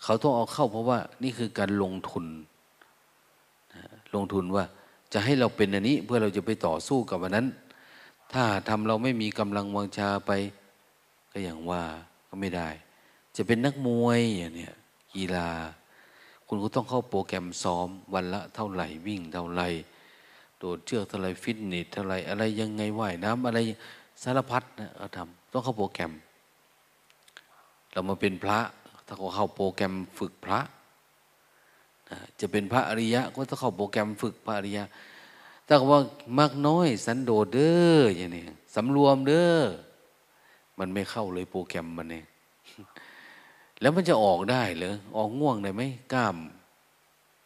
[0.03, 2.25] เขาต้องเอาเข้าเพราะว่านี่คือการลงทุน
[4.15, 4.63] ลงทุนว่า
[5.13, 7.47] จะให้เราเป็นอันนี้เพื่อเราจะไปต่อสู้กับอันนั้น
[8.34, 10.32] ถ้าทำเราไม่มีกำลังวังชาไป
[11.32, 11.84] ก็อย่างว่า
[12.28, 12.69] ก็ไม่ได้
[13.36, 14.73] จะเป็นนักมวยอย่างเนี้ย
[15.15, 15.49] กีฬา
[16.47, 19.67] คุณก็ต้องเข้าโปรแกรมซ้อมวันละเท่าไหร่วิ่งเท่าไหร่
[20.58, 23.60] โดดเชือกเท่าไหร่ฟิตเนสเท่าไหร่อะไรยังไงว่ายน้ำอะไร
[24.23, 26.12] สารพัดนะเราทำต้องเข้าโปรแกรม
[27.91, 28.60] เรามาเป็นพระ
[29.06, 30.60] ถ้าเขาเข้าโปรแกรมฝึกพระ
[32.39, 34.84] จะเป็นพระอริยะ ก็ต้องเข้าโปรแกรมฝึกพระอริยะ
[35.67, 35.99] ถ้าว่า
[36.39, 38.43] มากน้อยสันโดษเด้ออย่างนี้
[38.76, 39.60] สำรวมเด้อ
[40.80, 42.26] มันไม่เข้าเลยโปรแกรมมันเอง
[43.82, 45.82] แล้วมันจะออกได้หรือออกง่วงได้ไหม
[46.13, 46.38] กล้าม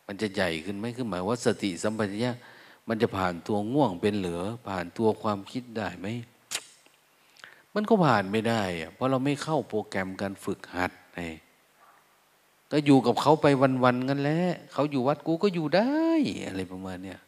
[0.07, 2.35] มันจะใหญ่ขึ้นไหมคือหมายว่าสติสัมปชัญญะ
[2.87, 6.07] มันจะผ่านตัวง่วงเป็นเหลือ ผ่านตัวความคิดได้ไหม
[7.73, 11.19] มันก็ผ่านไม่ได้อะเพราะเราไม่เข้าโปรแกรมการฝึกหัดไง
[12.71, 13.45] ก็อยู่กับเขาไป
[13.83, 14.39] วันๆกันแหละ
[14.73, 15.93] เขาอยู่วัดกูก็อยู่ได้
[16.47, 17.19] อะไรประมาณเนี้ย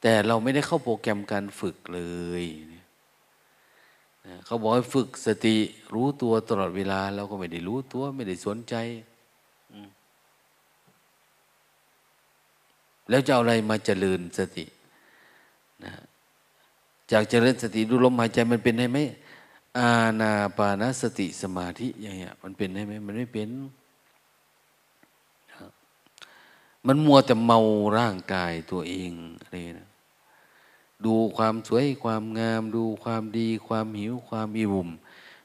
[0.00, 2.00] แต่เราไม่ได้เข้าโปรแกรมการฝึกเล
[2.42, 2.44] ย
[4.46, 5.56] เขาบอกให้ฝึกสติ
[5.94, 8.74] รู้ตัวตลอดเวลาเราก็ไม่ได้รู้ตัวไม่ได้สนใจ
[13.08, 14.64] แล้วจะเอาอะไรมาเจริญสติ
[15.84, 15.92] นะ
[17.12, 18.98] จากเจริญสติดูลมหายใจมันเป็นได้ไหม
[19.78, 19.90] อา
[20.20, 23.48] ณาปานสติสมาธิอย่างเงี้ยมันเป็นได้ไหมมันไม่เป็น
[26.86, 27.58] มันมัวแต่เมา
[27.98, 29.88] ร่างกายตัวเองอะไรนะ
[31.04, 34.88] ดูความสวยความงาม ดูความดีความหิวความอิ่ม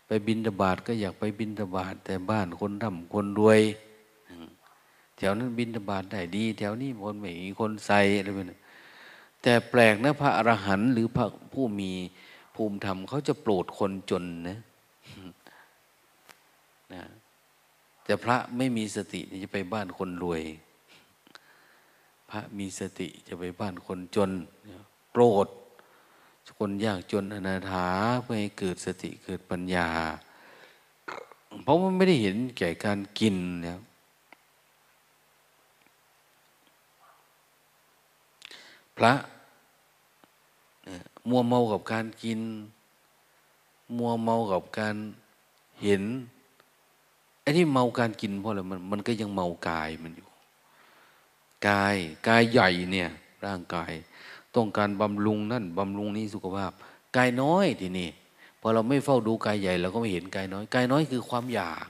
[0.08, 3.62] ไปบินตบาทก็อยากไปบินตบาทแต่บ้านคนร่ำคนรวย
[5.18, 8.58] แถวนั้นบินตบาทได้ดี แถวนี้คนไม่มีคนใส่อะไรแบบนี้
[9.42, 11.92] แต่แปลกนะพระอรหันต์หรือพระผู้มี
[12.56, 14.58] ภูมิธรรมเขาจะโปรดคนจนนะ
[16.94, 17.04] นะ
[18.04, 20.42] แต่พระไม่มีสติจะไปบ้านคนรวย
[22.32, 24.32] พระมีสติจะไปบ้านคนจน
[25.12, 25.48] โปรด
[26.60, 27.88] คนยากจนอนาถา
[28.22, 29.90] เพื่อให้เกิดสติเกิดปัญญา
[31.64, 33.80] เพราะมันไม่ได้เห็นแก่การกินเนี่ย
[38.98, 39.14] พระ
[41.30, 42.40] มัวเมากับการกิน
[43.98, 44.96] มัวเมากับการ
[45.84, 46.04] เห็น
[47.42, 50.31] ไอ้ที่เมาการกินเพราะอะไรมันมันก็ยังเมากายมันอยู่
[51.68, 51.96] กาย
[52.28, 53.10] กายใหญ่เนี่ย
[53.46, 53.92] ร่างกาย
[54.56, 56.72] ต้องการบำรุงนั่นบำรุงนี้สุขภาพ
[57.16, 58.10] กายน้อยทีนี่
[58.62, 61.88] พอเราไม่เฝ้าดูกายใหญ่เราก็ไม่เห็นกายน้อยกายน้อยคือความอยาก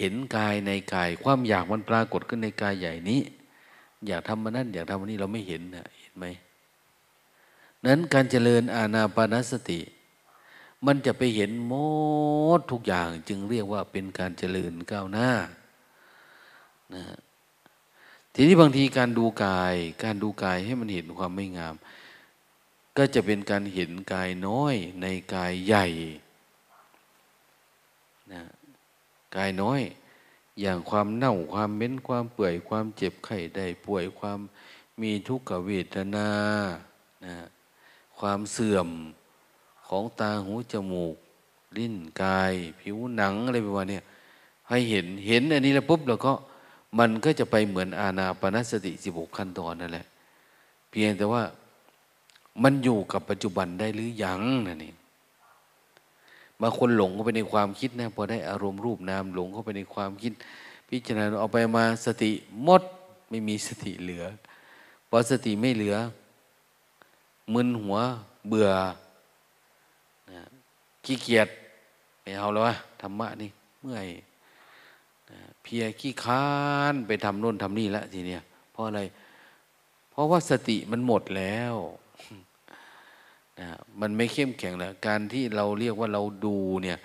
[0.00, 3.20] เห็นกายในกาย ความอยากมันปรากฏขึ้นในกายใหญ่นี้
[4.06, 6.26] อยากทำมันนั่นอยากทำมันนี้เราไม่เห็นนะเห็นไหม
[7.86, 9.80] นั้นการเจริญอาณาปานสติ
[10.86, 11.72] มันจะไปเห็นหม
[12.58, 15.30] ดทุกอย่างจึงเรียกว่าเป็นการเจริญก้าวหน้า
[16.94, 17.04] นะ
[18.34, 21.74] ทีนี้บางทีการดูกาย การดูกายให้มันเห็นความไม่งาม
[22.96, 25.86] ก็จะเป็นการเห็นกายน้อยในกายใหญ่
[28.32, 28.42] นะ
[29.36, 29.80] กายน้อย
[30.60, 34.38] อย่างความเน่าความเม้นความเปื่อยความเจ็บไข้ได้ป่วยความ
[35.00, 36.28] มีทุกขเวทนา
[37.24, 37.34] นะ
[38.18, 38.88] ความเสื่อม
[39.88, 41.16] ของตาหูจมูก
[41.76, 44.00] ลิ้นกาย ผิวหนังอะไรประมาณนี้
[44.68, 46.32] ให้เห็นเห็นอันนี้แล้วปุ๊บเราก็
[46.98, 50.06] มันก็จะไปเหมือนอาณาปณสติสิบหกขั้นตอนนั่นแหละ
[50.90, 51.42] เพียงแต่ว่า
[52.62, 54.96] มันอยู่กับปัจจุบันได้หรือยังนั่นเอง
[56.60, 60.32] บางคนหลงเข้าไปในความคิดนะพอได้อารมณ์รูปนามหลงเข้าไปในความคิด
[60.88, 62.30] พิจารณาเอาไปมาสติ
[62.64, 62.82] หมด
[63.30, 64.24] ไม่มีสติเหลือ
[65.08, 65.96] พอสติไม่เหลือ
[67.54, 67.96] มึนหัว
[68.48, 68.70] เบื่อ
[71.04, 71.48] ขี้เกียจ
[72.22, 74.08] ไม่เอาแล้ววะธรรมะนี่เมื่อย
[75.62, 76.48] เพียขี้ค้า
[76.92, 79.00] นไปทำโน่นทำนี่แล้วทีเนี้ยเพราะอะไร
[80.10, 81.74] เพราะว่าสติมันหมดแล้ว
[83.60, 83.68] นะ
[84.00, 86.98] มันไม่เข้มแข็งแล้ว การที่เราเรียกว่าเราดูเนี่ย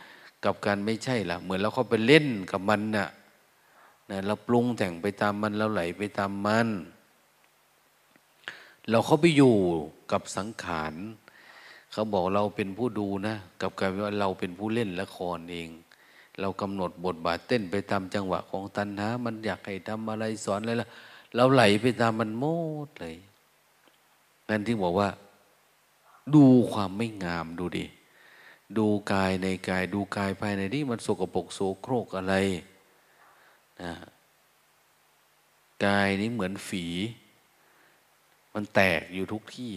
[0.45, 3.09] กับการไม่ใช่ละเหมือนเราเข้าไปเล่นกับมันนะ่ะ
[4.09, 6.67] นะเราปรุงแต่งไปตามมันเราไหลไปตามมัน
[8.89, 9.55] เราเข้าไปอยู่
[10.11, 10.93] กับสังขาร
[11.91, 15.69] เขาบอกเราเป็นผู้ดูนะ กับการว่าเราเป็นผู้เล่นละครเอง
[16.39, 20.89] เรากำหนดบทบาทเต้นไปตามจังหวะของตัณหา มันอยากให้ทำอะไรสอนอะไรละ
[21.35, 22.45] เราไหลไปตามมันโม
[22.87, 23.15] ดเลย
[24.49, 25.09] นั่นที่บอกว่า
[26.35, 27.85] ดูความไม่งามดูดิ
[28.77, 32.35] ดูกายในกายดูกายภายในที่มันสกปรกโสโครกอะไร
[33.81, 33.93] นะ
[35.85, 36.85] กายนี้เหมือนฝี
[38.53, 39.71] มันแตกอยู่ทุกที่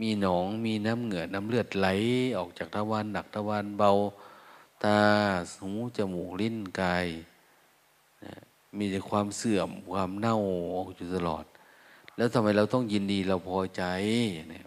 [0.00, 1.86] มีหนองมีน้ำเหงื่อน้ำเลือดไหล
[2.38, 3.90] ออกจากทวารหนักทวารเบา
[4.84, 5.02] ตา
[5.60, 7.06] หูจมูกลิ้นกาย
[8.78, 10.38] มีแต่ความเสื่อมความเน่า
[10.74, 11.44] ออกอยู่ตลอด
[12.16, 13.82] แล้วทำไมเราต้องยินดีเราพอใจ
[14.50, 14.66] เนี่ย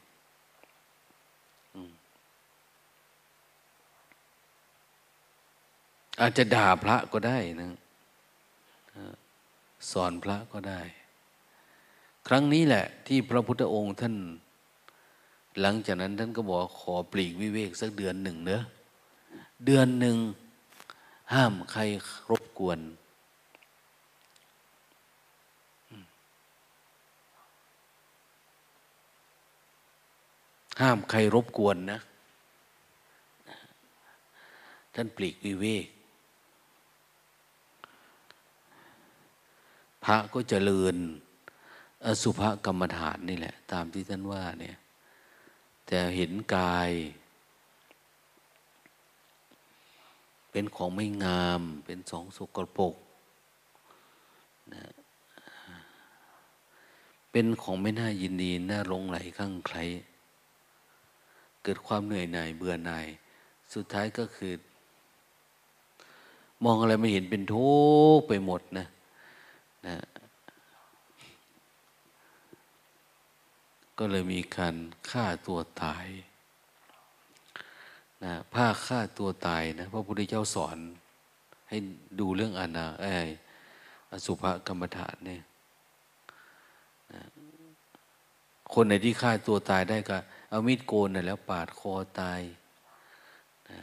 [6.22, 7.70] อาจจะด่าพระก็ได้นะ
[9.92, 10.82] สอนพระก็ได้
[12.28, 14.16] ครั้งนี้แหละ ที่พระพุทธองค์ท่าน
[15.62, 18.64] หลังจากนั้นท่านก็บอกขอปลีกวิเวกสักเดือนหนึ่งเนอะ
[19.66, 20.18] เดือนหนึ่ง
[21.34, 21.82] ห้ามใคร
[22.30, 22.80] รบกวน
[30.82, 32.00] ห้ามใครรบกวนนะ
[34.94, 35.88] ท่านปลีกวิเวก
[40.04, 40.96] พระก็เจริญ
[42.06, 44.78] อสุภกรรมฐานนี่แหละ ตามที่ท่านว่าเนี่ย
[45.88, 46.90] แต่เห็นกาย
[50.52, 52.96] เป็นของไม่งาม เป็นสองสกปรก
[54.74, 54.86] นะ
[57.32, 59.78] เป็นของไม่น่ายินดี น่าลงไหลข้างใคร
[61.64, 63.08] เกิดความเหนื่อยหน่ายเบื่อหน่าย
[63.74, 64.54] สุดท้ายก็คือ
[66.64, 67.70] มองอะไรไม่เห็นเป็นทุ
[68.18, 68.88] กข์ไปหมดนะ
[69.88, 69.98] นะ
[73.98, 74.76] ก็เลยมีการ
[75.10, 76.08] ฆ่าตัวตาย
[78.24, 80.78] นะผ้าฆ่าตัวตายนะพระพุทธเจ้าสอน
[81.70, 81.78] ให้
[82.20, 83.06] ดูเรื่องอนาไอ
[84.12, 85.42] อสุภกรรมฐานเนี่ย
[87.14, 87.22] นะ
[88.74, 90.18] คนไหนที่ฆ่าตัวตายได้ก็
[90.50, 92.42] เอามีดโกนนะแล้วปาดคอตาย
[93.70, 93.82] นะ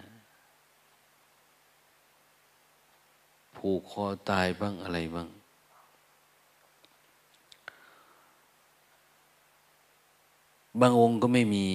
[3.56, 5.28] ผูกคอตายบ้างอะไรบ้าง
[10.80, 11.66] บางองค์ก็ไม่มี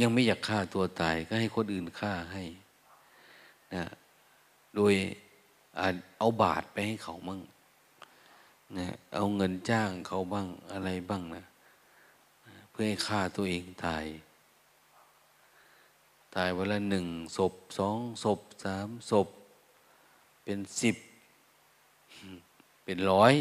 [0.00, 2.44] ยังไม่อยากฆ่าตัวตาย ก็ให้คนอื่นฆ่าให้
[3.74, 3.84] นะ
[4.74, 4.92] โดย
[6.18, 7.40] เอาบาทไปให้เขาบ้าง
[8.78, 11.44] นะเอาเงินจ้างเขาบ้างอะไรบ้างนะ
[12.70, 14.04] เพื่อให้ฆ่าตัวเองตาย
[16.34, 19.28] ตายวันละหนึ่งศพสองศพสามศพ
[20.44, 20.96] เป็นสิบ
[22.84, 23.32] เป็นร้อย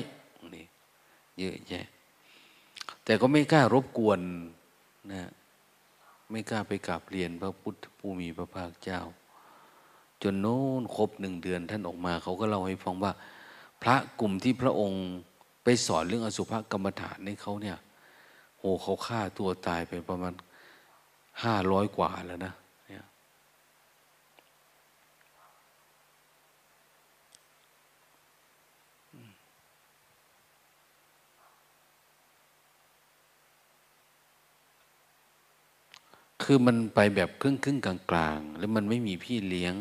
[0.55, 0.65] นี่
[1.39, 1.85] เยอะแยะ
[3.03, 4.19] แต่ก็ไม่กล้ารบกวน
[5.11, 5.29] นะ
[6.31, 9.01] ไม่กล้าไปกราบเรียนพระพุทธผู้มีพระภาคเจ้า
[10.21, 13.11] จนโน้นครบหนึ่งเดือนท่านออกมา เขาก็เล่าให้ฟังว่า
[13.83, 15.03] พระกลุ่มที่พระองค์
[15.63, 17.77] ไปสอนเรื่องอสุภกรรมฐานในเขาเนี่ย
[18.59, 20.33] โหเขาฆ่าตัวตายไปประมาณ
[21.43, 22.53] ห้าร้อยกว่าแล้วนะ
[36.53, 39.75] คือมันไปแบบครึ่งครึ่งกลางกลางแล้วมันไม่มีพี่เลี้ยง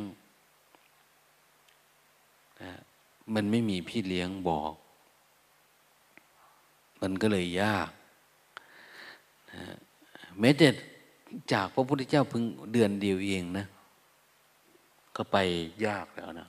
[2.62, 2.72] นะ
[3.34, 4.74] มันไม่มีพี่เลี้ยงบอก
[7.02, 7.90] มันก็เลยยาก
[9.52, 9.64] นะ
[10.40, 10.68] แม้แต่
[11.52, 12.42] จากพระพุทธเจ้าเพิ่ง
[12.72, 13.66] เดือนเดียวเองนะ
[15.16, 15.36] ก็ไป
[15.86, 16.48] ยากแล้วนะ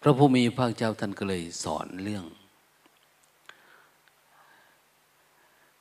[0.00, 2.26] พระผู้มีพระเจ้าท่านก็เลยสอนเรื่อง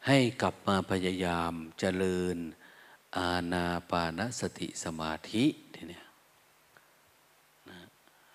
[0.07, 2.37] ให้กลับมาพยายามเจริญ
[3.17, 6.05] อาณาปานสติสมาธิทีเนี้ย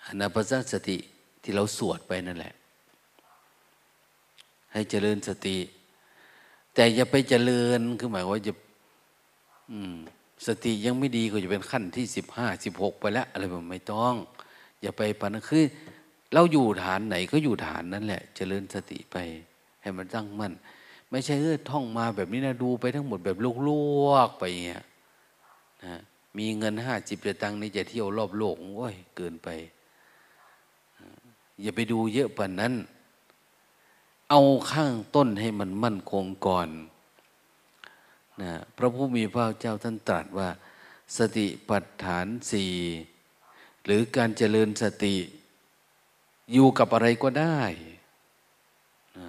[0.05, 0.99] อาณาปานสติ
[1.43, 2.55] ที่เราสวดไปนั่นแหละ
[4.73, 5.59] ให้เจริญสติ
[6.75, 8.53] แต่อย่าไปเจริญคือหมายว่าจะ
[10.47, 14.15] สติยังไม่ดีก็จะเป็นขั้นที่สิบห้าสิบหกไปแล้ว อะไรแบบไม่ต้อง
[14.83, 15.65] อย่าไปปานคือ
[16.35, 19.17] เราอยู่ฐานไหนก็อยู่ฐานนั้นแหละ เจริญสติไป
[19.83, 20.53] ให้มันตั้งมั่น
[21.11, 23.37] ไม่ใช่เออท่องมาแบบนี้นะดูไปทั้งหมดแบบ
[23.69, 23.71] ล
[24.05, 24.85] วกๆไปเงี้ย
[25.85, 26.01] นะ
[26.39, 29.49] มีเงินห้าจิบจะตังนี่จะเที่ยวรอบโลกโอ้ยเกินไป
[31.63, 32.75] อย่าไปดูเยอะปานนั้น
[34.31, 34.41] เอา
[34.73, 36.69] ข้างต้นให้มันมั่นคงก่อน
[38.43, 40.49] นะพระผู้มีพระเจ้าท่านตรัสว่า
[41.17, 42.73] สติปัฏฐานสี่
[43.85, 45.17] หรือการเจริญสติ
[46.53, 47.61] อยู่กับอะไรก็ได้
[49.19, 49.29] นะ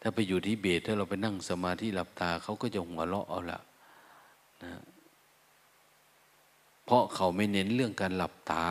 [0.00, 3.60] ถ้าไปอยู่ที่เบสถ้าเราไปนั่งสมาธิหลับตาเขาก็จะหัวเราะเอาละ
[4.62, 4.72] นะ
[6.84, 8.66] เพราะเขาไม่เน้นเรื่องการหลับตา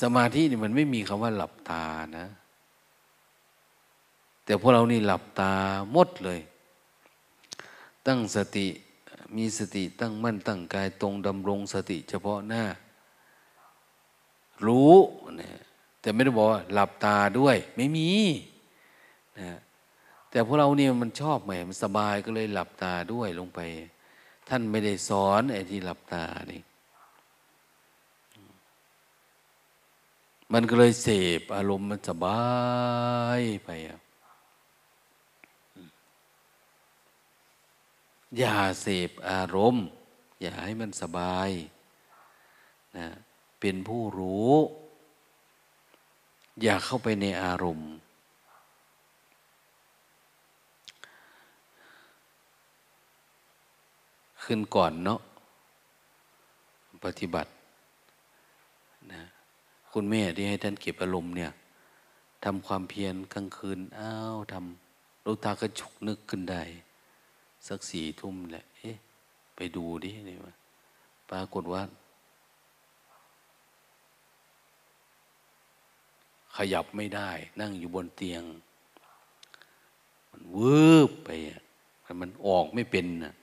[0.00, 1.84] สมาธินี่มันไม่มีคำว่าหลับตา
[2.18, 2.26] นะ
[4.44, 5.52] แต่พวกเรานี่หลับตา
[5.92, 6.40] หมดเลย
[8.06, 8.66] ตั้งสติ
[9.36, 12.64] มีสติตั้งมั่นตั้งกายตรงดำรงสติเฉพาะหน้า
[14.66, 14.94] รู้
[15.40, 15.60] นะ
[16.00, 18.10] แต่ไม่ได้บอกว่าหลับตาด้วย ไม่มี
[19.38, 19.50] นะ
[20.30, 23.60] แต่พวกเราเนี่ยมันชอบไหมมันสบายก็เลยหลับตาด้วยลงไป
[24.48, 26.62] ท่านไม่ได้สอนไอ้ที่หลับตานี่
[30.52, 31.08] มันก็เลยเส
[31.38, 32.42] พอารมณ์มันสบา
[33.38, 34.00] ยไปอะ
[38.36, 39.86] อย่าเสพอารมณ์
[40.40, 41.50] อย่าให้มันสบาย
[42.96, 43.06] นะ
[43.60, 44.52] เป็นผู้รู้
[46.62, 47.90] อย่าเข้าไปในอารมณ์
[54.44, 55.20] ขึ้นก่อนเนาะ
[57.04, 57.50] ปฏิบัติ
[59.12, 59.22] นะ
[59.92, 61.52] คุณแม่ที่ให้ท่านเก็บอารมณ์เนี่ย
[62.44, 66.62] ทำความเพียรกลางคืนอ้าวทำลูกตาก็ฉุกนึกขึ้นได้
[67.66, 68.96] สักสี่ทุ่มแหละ เอ๊ะ
[69.56, 70.54] ไปดูดินี่ว่า
[71.30, 71.82] ปรากฏว่า
[76.56, 77.30] ขยับไม่ได้
[77.60, 78.42] นั่งอยู่บนเตียง
[80.30, 81.60] มันวืบไปอะ
[82.20, 83.34] มันออกไม่เป็นนะ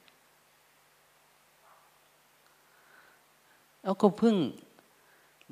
[3.82, 4.36] เอาก็เพิ่ง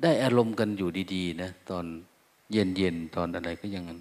[0.02, 1.84] ได้อารมณ์กันอยู่ดี ๆ นะ ตอน
[2.52, 4.00] เย็นๆ ตอนอะไรก็ยังนั้น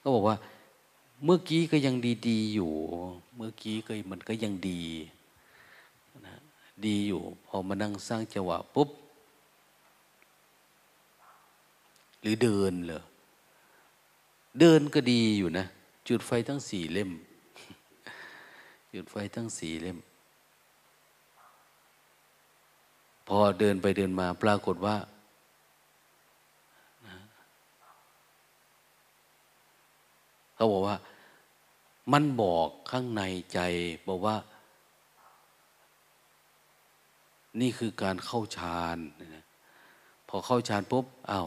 [0.00, 0.36] ก็บอกว่า
[1.24, 1.96] เมื่อกี้ก็ยัง
[2.28, 2.72] ดีๆอยู่
[3.36, 4.82] เมื่อกี้ก็มันก็ยังดี
[6.26, 6.36] นะ
[6.86, 8.88] ดีอยู่ พอมานั่งสร้างจังหวะปุ๊บ
[12.20, 13.02] หรือเดินเหรอ
[14.60, 15.64] เดินก็ดีอยู่นะ
[16.08, 17.10] จุดไฟทั้งสี่เล่ม
[18.92, 19.98] จุดไฟทั้งสี่เล่ม
[23.28, 24.96] พอเดินไปเดินมาปรากฏว่า
[30.56, 30.96] เขาบอกว่า
[32.12, 33.58] มันบอกข้างในใจ
[34.06, 34.36] บอกว่า
[37.60, 38.98] นี่คือการเข้าฌาน
[40.28, 41.46] พอเข้าฌานปุ๊บอ้าว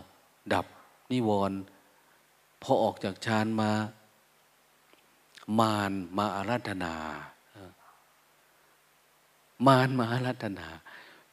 [0.54, 0.66] ดับ
[1.12, 1.60] นิวรณ์
[2.62, 3.72] พอออกจากฌานมา
[5.60, 6.94] มารมาอารัธนา
[9.68, 10.68] มารมาอารัธนา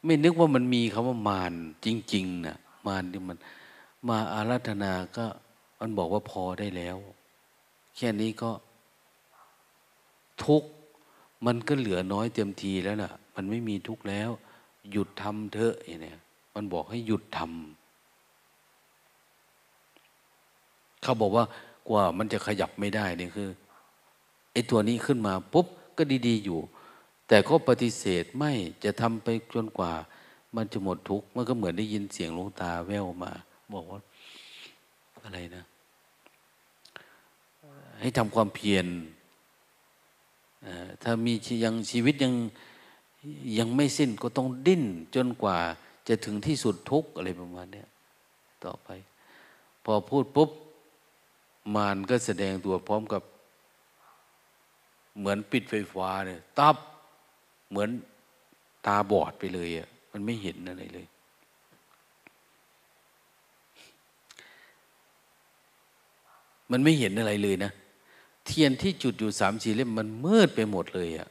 [0.05, 1.53] ไม่นึกว่ามันมีคำว่ามาร
[1.85, 3.39] จริงๆนะมารที่มัน
[4.09, 5.27] มาอารัธนาก็
[5.81, 6.97] มันบอกว่าพอได้แล้ว
[7.97, 8.51] แค่นี้ก็
[10.45, 10.62] ทุก
[11.47, 14.30] มันก็เหลือน้อยเต็มทีแล้วล่ะ มันไม่มีทุกแล้ว
[14.91, 16.18] หยุดทำเถอะเนี่ย
[16.55, 17.51] มันบอกให้หยุดทำ
[21.03, 21.45] เขาบอกว่า
[21.89, 23.49] กว่ามันจะขยับไม่ได้เนี่ยคือ
[24.53, 25.66] ไอ้ตัวนี้ขึ้นมาปุ๊บ
[25.99, 26.61] ก็ดีๆอยู่
[27.28, 28.53] แต่ก็ปฏิเสธไม่
[28.85, 29.93] จะทำไปจนกว่า
[30.57, 33.32] มันจะหมดทุกข์มันก็เหมือนได้ยินเสียงลุงตาแววมา
[33.74, 34.01] บอกว่า
[35.24, 35.64] อะไรนะ
[38.01, 38.87] ให้ทำความเพียร
[41.03, 41.33] ถ้ามี
[41.65, 42.35] ยังชีวิตยัง
[43.59, 44.85] ยังไม่สิ้นก็ต้องดิ้น
[45.15, 45.57] จนกว่า
[46.09, 47.85] จะถึงที่สุดทุกข์อะไรประมาณนี้
[48.65, 48.89] ต่อไป
[49.85, 50.51] พอพูดปุ๊บ
[51.75, 53.23] มารก็แสดงตัวพร้อมกับ
[55.19, 56.77] เหมือนปิดไฟฟ้าเนี่ยตับ
[57.71, 57.89] เหมือน
[58.87, 61.07] ตาบอดไปเลยอะมันไม่เห็นอะไรเลย
[66.71, 67.71] มันไม่เห็นอะไรเลยนะ
[68.47, 71.28] เทียนที่จุดอยู่สามสี่เล่มมันมืดไปหมดเลยอะ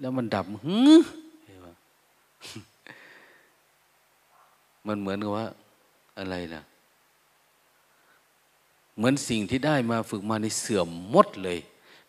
[0.00, 0.78] แล้วมันดับฮึ
[4.86, 5.46] มันเหมือนกับว่า
[6.18, 6.62] อะไรล่ะ
[8.96, 11.58] เหมือนสิ่งที่ได้มาฝึกมาในเสื่อมหมดเลย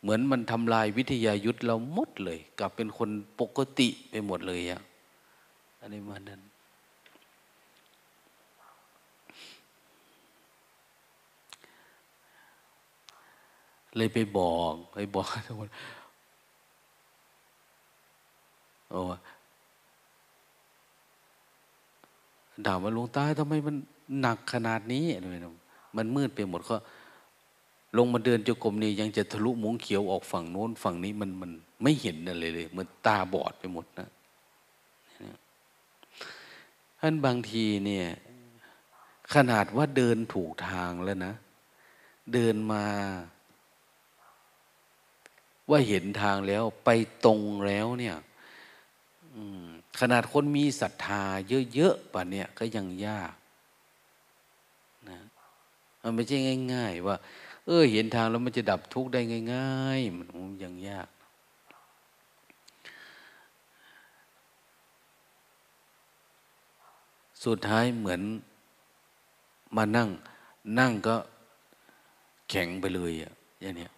[0.01, 3.09] เหมือนมันทำลายวิทยายุทธเราหมดเลย กลับเป็นคน
[3.39, 4.82] ปกติไปหมดเลยอะ
[5.80, 6.41] อันนี้มานั้น
[13.98, 15.70] เลยไปบอกไปบอกทุกคน
[18.89, 19.00] โอ้
[22.66, 23.76] ด่าว่าหลวงตาทำไมมัน
[24.22, 25.04] หนักขนาดนี้
[25.96, 26.76] มันมืดไปหมดก็
[27.98, 34.10] ลงมาเดินจงกรมนี่ยังจะทะลุมุ้งเขียวออกฝั่งโน้นฝั่งนี้มันมันไม่เห็นอะไรเลยเหมือนตาบอดไปหมดนะ
[37.00, 38.08] ท่านบางทีเนี่ย
[39.34, 41.34] ขนาดว่าเดินถูกทางแล้วนะ
[42.34, 42.84] เดินมา
[45.70, 46.89] ว่าเห็นทางแล้วไป
[47.26, 48.16] ตรงแล้วเนี่ย
[49.99, 51.24] ขนาดคนมีศรัทธา
[51.74, 53.34] เยอะๆป่ะเนี่ยก็ยังยาก
[55.09, 55.20] นะ
[56.01, 56.38] มันไม่ใช่
[56.74, 57.16] ง่าย ๆ ว่า
[57.66, 59.22] เออ เห็นทางแล้วมันจะดับทุกข์ได้
[59.53, 60.28] ง่าย ๆ มัน
[60.63, 61.07] ยังยาก
[67.45, 68.22] สุดท้ายเหมือน
[69.76, 70.09] มานั่ง
[70.80, 71.16] นั่งก็
[72.49, 73.91] แข็งไปเลยอะอย่างนี้ย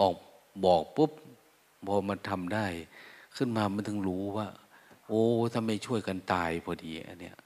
[0.00, 0.16] ออก
[0.64, 1.10] บอกปุ๊บ
[1.86, 2.66] พอมันทำได้
[3.36, 4.48] ขึ้นมามันถึงรู้ว่า
[5.06, 5.22] โอ้
[5.52, 7.36] ถ้าไม่ช่วยกันตายพอดีอันเนี้ย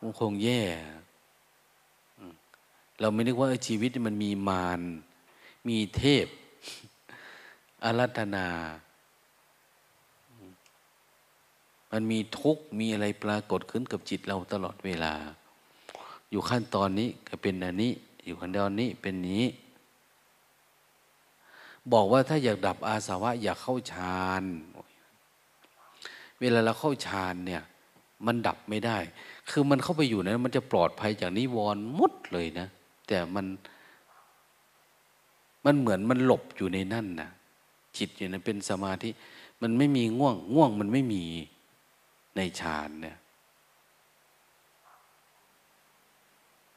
[0.00, 0.62] มันคงแย่
[3.00, 4.80] เราไม่นึกว่าชีวิตมันมีมาร
[5.68, 6.26] มีเทพ
[7.84, 8.46] อารัธนา
[11.92, 15.14] มันมีทุกข์มีอะไรปรากฏขึ้นกับจิตเราตลอดเวลา
[16.30, 17.92] อยู่ขั้นตอนนี้ก็เป็นอันนี้
[18.24, 19.44] อยู่ขั้นตอนนี้เป็นนี้
[21.92, 24.44] บอกว่าถ้าอยากดับอาสวะ อยากเข้าฌาน
[26.40, 27.62] เวลาเราเข้าฌานเนี่ย
[28.26, 28.98] มันดับไม่ได้
[29.50, 32.66] คือมันเข้าไปอยู่นะมันจะปลอดภัยจากนิวรณ์มุดเลยนะ
[33.08, 33.46] แต่มัน
[35.64, 37.30] มันเหมือนมันหลบอยู่ในนั่นนะ
[37.96, 39.10] จิตอยู่นั้นเป็นสมาธิ
[39.62, 41.24] มันไม่มีง่วง ง่วงมันไม่มี
[42.36, 43.16] ในฌานเนี่ย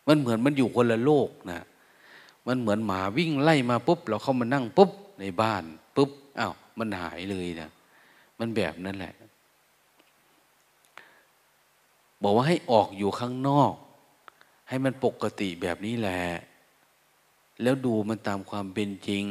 [0.07, 1.61] มันเหมือนมันอยู่คนละโลกนะ
[2.47, 5.63] มันเหมือนหมาวิ่งไล่มาปุ๊บ เราเข้ามานั่งปุ๊บในบ้าน
[5.95, 7.69] ปุ๊บอ้าวมันหายเลยนะ
[8.39, 9.13] มันแบบนั้นแหละ
[12.23, 13.73] บอกว่าให้ออกอยู่ข้างนอก
[14.69, 16.23] ให้มันปกติแบบนี้แหละ
[17.61, 19.23] แล้วดูมันตามความเป็นจริง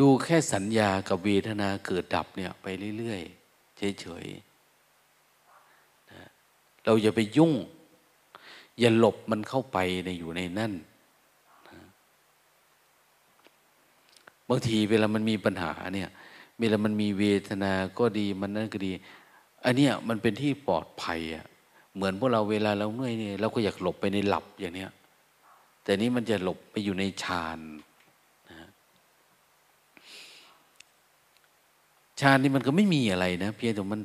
[0.00, 2.66] ดูแค่สัญญากับเวทนาเกิดดับเนี่ย ไป
[2.98, 7.52] เรื่อยๆเฉยๆเราอย่าไปยุ่ง
[8.78, 10.72] อย่าหลบมันเข้าไปในอยู่ในนั่น
[14.48, 16.08] บางทีเวลามันมีปัญหาเนี่ย
[16.60, 18.92] เวลามันมีเวทนาก็ดีมันนั่นก็ดี
[19.64, 21.44] อันเนี้ยมันเป็นที่ปลอดภัยอะ
[21.94, 24.90] เหมือนพวกเราเวลาเราเมื่อยเนี่ยเราก็อยากหลบไปในหลับอย่างเนี้ย
[25.84, 27.60] แต่นี้มันจะหลบไปอยู่ในฌาน
[32.20, 34.00] ฌานนี่มันก็ไม่มีอะไรนะ เพียงแต่มัน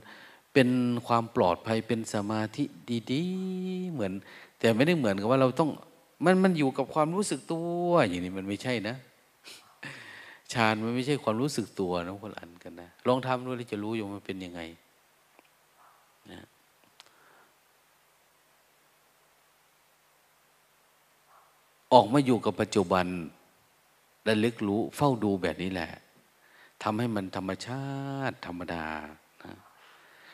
[0.54, 0.70] เป็น
[1.08, 2.64] ความปลอดภัยเป็นสมาธิ
[3.12, 4.14] ดีๆ เหมือน
[4.60, 5.70] แต่ไม่ได้เหมือนกับว่าเราต้อง
[6.24, 8.96] มันมันอยู่กับความรู้สึกตัว อย่างนี้มันไม่ใช่นะ
[10.54, 14.62] ฌานมันไม่ใช่ความรู้สึกตัวนะคนอันกันนะลองทำดูแล้วจะรู้อยู่มันเป็นยังไง
[16.32, 16.42] นะ
[21.94, 23.06] ออกมาอยู่กับปัจจุบัน
[24.26, 25.90] และลึกรู้เฝ้าดูแบบนี้แหละ
[26.84, 27.86] ทำให้มันธรรมชา
[28.30, 28.86] ติธรรมดา
[29.44, 29.54] นะ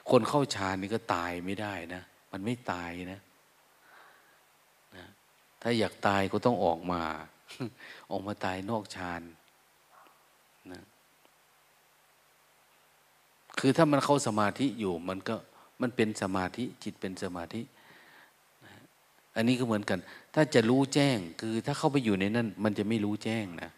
[0.09, 2.01] คนเข้าฌานนี่ก็ตายไม่ได้นะ
[2.32, 3.22] มันไม่ตายนะ
[4.95, 5.05] นะ
[5.61, 7.01] ถ้าอยากตายก็ต้องออกมา
[8.11, 9.22] ออกมาตายนอกฌาน
[10.72, 10.84] นะ
[13.59, 15.36] คือถ้ามันเข้าสมาธิอยู่มันก็
[15.82, 17.61] มันเป็นสมาธิจิตเป็นสมาธิ
[18.66, 18.74] นะ
[19.36, 19.99] อันนี้ก็เหมือนกัน
[20.36, 23.72] ถ้าจะรู้แจ้งคือถ้าเข้าไปอยู่ในนั้น มันจะไม่รู้แจ้งนะ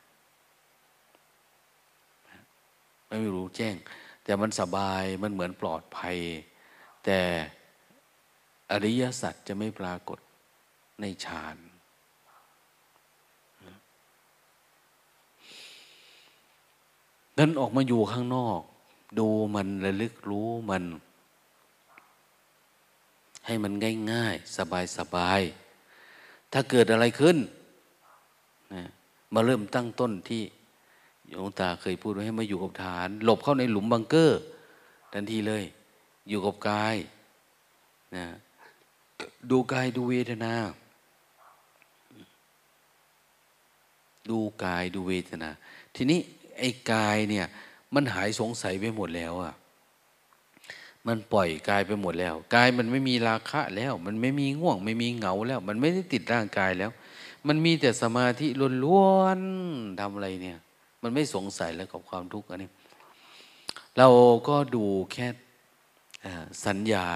[3.09, 3.75] ไม่รู้แจ้ง
[4.23, 6.17] แต่มันสบายมันเหมือนปลอดภัย
[7.05, 7.19] แต่
[8.71, 10.19] อริยสัจจะไม่ปรากฏ
[11.01, 11.57] ในฌาน
[17.39, 18.61] นั้นออกมาอยู่ข้างนอก
[19.19, 20.83] ดูมันระลึกรู้มัน
[23.45, 25.41] ให้มันง่ายง่ายสบายสบาย
[26.53, 27.37] ถ้าเกิดอะไรขึ้น
[28.73, 28.83] นะ
[29.33, 30.43] มาเริ่มตั้งต้นที่
[31.29, 34.41] หลวงตาเคยพูดไว้ให้มาอยู่กับฐาน หลบเข้าในหลุมบังเกอร์
[35.13, 35.63] ทันทีเลย
[36.29, 36.95] อยู่กับกาย
[38.15, 38.25] นะ
[39.51, 40.53] ดูกายดูเวทนา
[44.29, 45.49] ดูกายดูเวทนา
[45.95, 46.19] ทีนี้
[46.59, 47.45] ไอ้กายเนี่ย
[47.93, 49.53] มันหายสงสัยไปหมดแล้วอะ
[51.07, 56.91] มันปล่อยกายไปหมดแล้วกายมันไม่มีราคะแล้ว มันไม่มีง่วง ไม่มีเหงาแล้ว มันไม่ได้ติดร่างกายแล้ว
[57.47, 58.47] มันมีแต่สมาธิ
[58.83, 60.59] ล้วนๆทำอะไรเนี่ย
[61.01, 62.69] มันไม่สงสัยแล้วกับความทุกข์อันนี้
[63.97, 64.07] เรา
[64.47, 65.27] ก็ดูแค่
[66.65, 67.07] สัญญา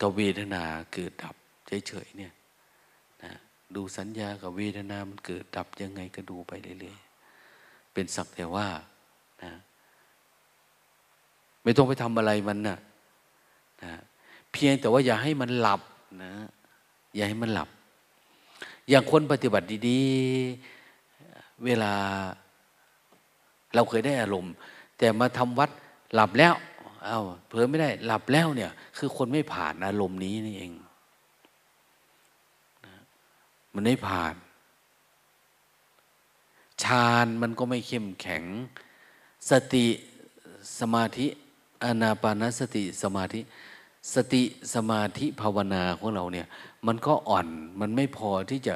[0.00, 0.62] กับเวทนา
[0.92, 1.34] เกิดดับ
[1.86, 2.32] เฉยๆเนี่ย
[3.22, 3.32] นะ
[3.74, 7.07] ดูสัญญากับเวทนามันเกิดดับยังไงก็ดูไปเรื่อยๆ
[7.98, 8.68] เป็นสักแต่ว่า
[9.44, 9.52] นะ
[11.62, 12.78] ไม่ต้องไปทำอะไรมันนะ
[13.82, 13.92] นะ
[14.52, 15.80] เพียงแต่ว่าอย่าให้มันหลับ
[16.24, 16.32] นะ
[17.14, 17.68] อย่าให้มันหลับ
[18.88, 21.92] อย่างคนปฏิบัติดีๆ เวลา
[23.74, 24.54] เราเคยได้อารมณ์
[24.98, 25.70] แต่มาทำวัด
[26.14, 26.54] หลับแล้ว
[27.04, 30.72] เอา้าเผลอไม่ได้หลับแล้วเนี่ย คือคนไม่ผ่านอารมณ์นี้นี่เอง
[33.74, 34.34] มันไม่ผ่าน
[36.84, 38.44] ฌานมันก็ไม่เข้มแข็ง
[39.50, 39.86] สติ
[40.78, 41.26] สมาธิ
[41.84, 43.40] อนาปานสติสมาธิ
[44.14, 44.42] สติ
[44.74, 46.46] สมาธิภาวนาของเราเนี่ย
[46.86, 47.46] มันก็อ่อน
[47.80, 48.74] มันไม่พอที่จะ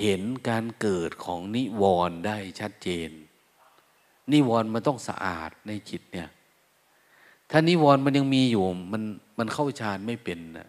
[0.00, 3.10] เห็นการเกิดของนิวรณ์ได้ชัดเจน
[4.32, 6.28] นิวรณ์มันต้องสะอาดในจิตเนี่ย
[7.50, 9.02] ถ้านิวรณ์มันยังมีอยู่มัน
[9.38, 10.68] มันเข้าฌานไม่เป็นนะ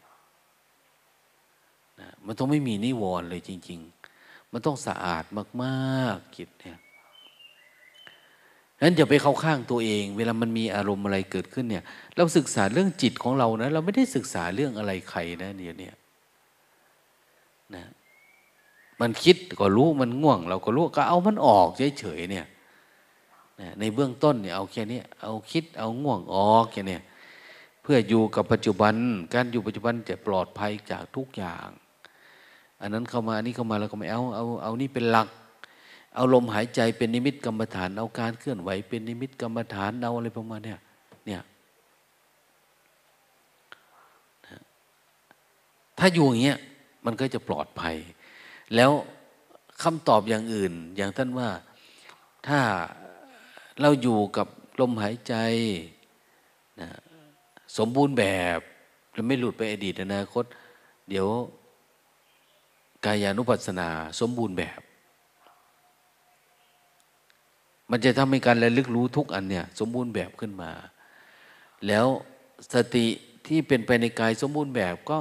[2.25, 3.92] มันต้องไม่มีนิวรณ์เลยจริง ๆ
[4.53, 5.23] มันต้องสะอาด
[5.63, 6.77] มากๆจิตเนี่ย
[8.81, 11.83] นั้นอย่าไปเข้าข้างตัวเอง เวลามันมีอารมณ์อะไรเกิดขึ้นเนี่ย
[12.15, 15.89] เราศึกษาเรื่องจิตของเรานะ เราไม่ได้ศึกษาเรื่องอะไรใครนะเดี๋ยวนี้
[17.75, 17.83] นะ
[19.01, 21.67] มันคิดก็รู้มันง่วง เราก็รู้ก็เอามันออก
[21.99, 22.45] เฉยๆเนี่ย
[23.79, 26.97] ในเบื้องต้นเนี่ยเอาแค่นี้เอาคิดเอาง่วงออกแค่นี้
[27.81, 28.95] เพื่ออยู่กับปัจจุบัน
[29.33, 31.67] การอยู่ปัจจุบันจะปลอดภัยจากทุกอย่าง
[32.83, 35.27] อันนั้นเข้ามาอันนี้เข้ามาแล้วก็ไม่เอาเอาเอานี่เป็นหลัก
[36.15, 40.79] เอาลมหายใจเป็นนิมิตกรรมฐาน เอาการเคลื่อนไหวเป็นนิมิตกรรมฐานเอาอะไรประมาณเนี้ย
[41.25, 41.41] เนี่ย
[45.99, 46.59] ถ้าอยู่อย่างเงี้ย
[47.05, 47.95] มันก็จะปลอดภัย
[48.75, 48.91] แล้ว
[49.83, 51.49] คำตอบอย่างอื่น อย่างท่านว่า
[52.47, 52.59] ถ้า
[53.81, 54.47] เราอยู่กับ
[54.79, 55.33] ลมหายใจ
[56.81, 56.89] นะ
[57.77, 58.25] สมบูรณ์แบ
[58.57, 58.59] บ
[59.13, 60.45] เราไม่หลุดไปอดีตอนาคต
[61.09, 61.27] เดี๋ยว
[63.05, 63.89] กายานุปัสสนา
[64.19, 64.81] สมบูรณ์แบบ
[67.91, 70.71] มันจะทำให้การระลึกรู้ทุกอันเนี่ยสมบูรณ์แบบขึ้นมา
[71.87, 72.07] แล้ว
[72.73, 73.07] สติ
[73.47, 75.19] ที่เป็นไปในกายสมบูรณ์แบบก็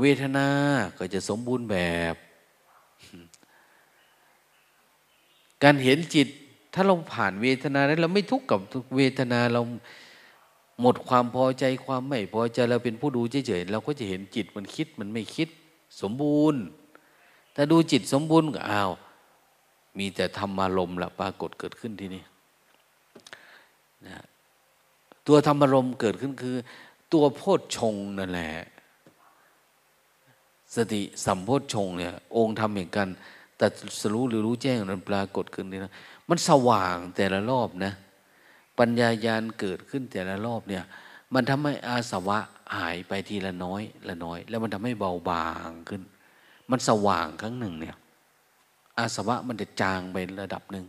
[0.00, 0.46] เวทนา
[0.98, 1.78] ก็จะสมบูรณ์แบ
[2.12, 2.14] บ
[5.62, 6.28] การเห็นจิต
[6.74, 8.60] ถ้าเราผ่านเวทนาแล้วเราไม่ทุกข์กับ
[8.96, 9.62] เวทนาเรา
[10.80, 15.48] หมดความพอใจความไม่พอใจเราเป็นผู้ดูเฉยๆเราก็จะเห็นจิตมันคิดมันไม่คิด
[16.00, 16.62] สมบูรณ์
[17.54, 18.90] ถ้าดูจิตสมบูรณ์ก็อ้าว
[19.98, 22.22] มีแต่ธรรมารมละปรากฏเกิดขึ้นที่นี่
[24.06, 24.24] นะ
[25.26, 26.56] ตัวธรรมารมเกิดขึ้นคือ
[27.12, 28.50] ตัวโพชฌงนั่นแหละ
[30.74, 33.08] สติสัมโพชฌงเนี่ยองค์ธรรมแห่งการ
[33.60, 35.92] ตัดสรู้หรือรู้แจ้งนั้นปรากฏขึ้นนี่นะ
[36.28, 37.92] มันสว่างแต่ละรอบนะ
[38.78, 40.84] ปัญญายาณเกิดขึ้นแต่ละรอบเนี่ย
[41.34, 42.38] มันทำให้อาสวะ
[42.76, 46.02] หายไปทีละน้อย ละน้อย แล้วมันทำให้เบาบางขึ้น
[46.70, 47.96] มันสว่างครั้งหนึ่งเนี่ย
[48.98, 50.86] อาสวะมันจะจางไประดับหนึ่ง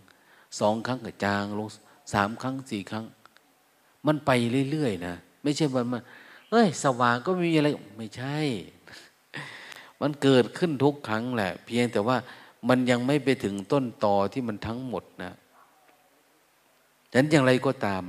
[0.59, 1.69] สองครั้งก็จางลง
[2.13, 3.05] สามครั้งสี่ครั้ง
[4.07, 4.31] มันไป
[4.71, 6.01] เรื่อยๆนะไม่ใช่ว่ามัน
[6.51, 7.67] เอ้ย สว่างก็มีอะไร
[7.97, 8.37] ไม่ใช่
[10.01, 12.17] มันเกิดขึ้นทุกครั้งแหละ เพียงแต่ว่า
[12.69, 15.33] มันยังไม่ไปถึงต้นตอที่มันทั้งหมดนะ
[17.11, 18.03] ฉะนั้นอย่างไรก็ตาม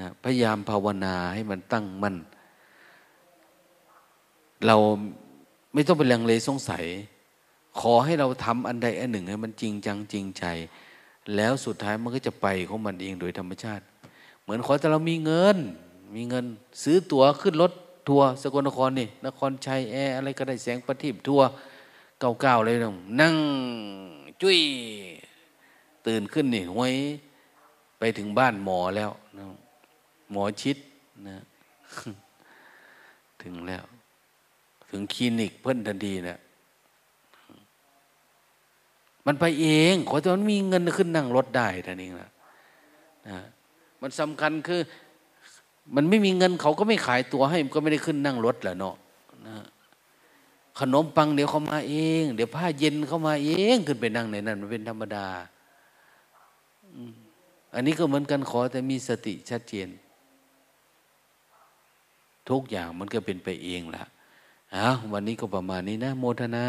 [0.00, 2.16] นะพยายามภาวนาให้มันตั้งมั่น
[4.66, 4.76] เรา
[5.74, 6.84] ไม่ต้องไปลังเลสงสัย
[7.80, 10.44] ขอให้เราทำอันใดอันหนึ่งให้มันจริงจังจริงใจ
[11.36, 13.84] แล้วสุดท้ายมันก็จะไปของมันเองโดยธรรมชาติ
[14.42, 15.56] เหมือนขอแต่เรามีเงิน
[16.14, 16.44] มีเงิน
[16.82, 17.72] ซื้อตั๋วขึ้นรถ
[18.08, 21.46] ทัวร์สกลนครนี่นครชัยแอร์อะไรก็ได้แสงประทีปทัวร์
[22.40, 23.34] เก่าๆเลยนะนั่ง
[24.42, 24.58] จุ้ย
[26.06, 26.94] ตื่นขึ้นนี่หวย
[27.98, 29.44] ไปถึงบ้านหมอแล้วนะ
[30.30, 30.76] หมอชิด
[31.28, 31.42] นะ
[33.42, 33.84] ถึงแล้ว
[34.90, 36.38] ถึงคลินิกเพิ่นทันทีเนะ
[39.26, 42.30] มันไปเองขอแต่มันมีเงินขึ้นนั่งรถได้ท่านเองนะ
[43.28, 43.38] นะ
[44.02, 44.80] มันสำคัญคือ
[45.94, 48.94] มันไม่มีเงินเขาก็ไม่ขายตัวให้มันก็ไม่ได้ขึ้นนั่งรถแหละเนาะ
[49.46, 49.56] นะ
[50.78, 55.26] ขนมปังเดี๋ยวเขามาเอง เดี๋ยวผ้าเย็นเขามาเองขึ้นไปนั่งในนั้น มันเป็นธรรมดา
[57.74, 59.88] อันนี้ก็เหมือนกันขอแต่มีสติชัดเจน
[62.50, 64.04] ทุกอย่างมันก็เป็นไปเองละ
[64.74, 66.66] อะวันนี้ก็ประมาณนี้นะ โมทนา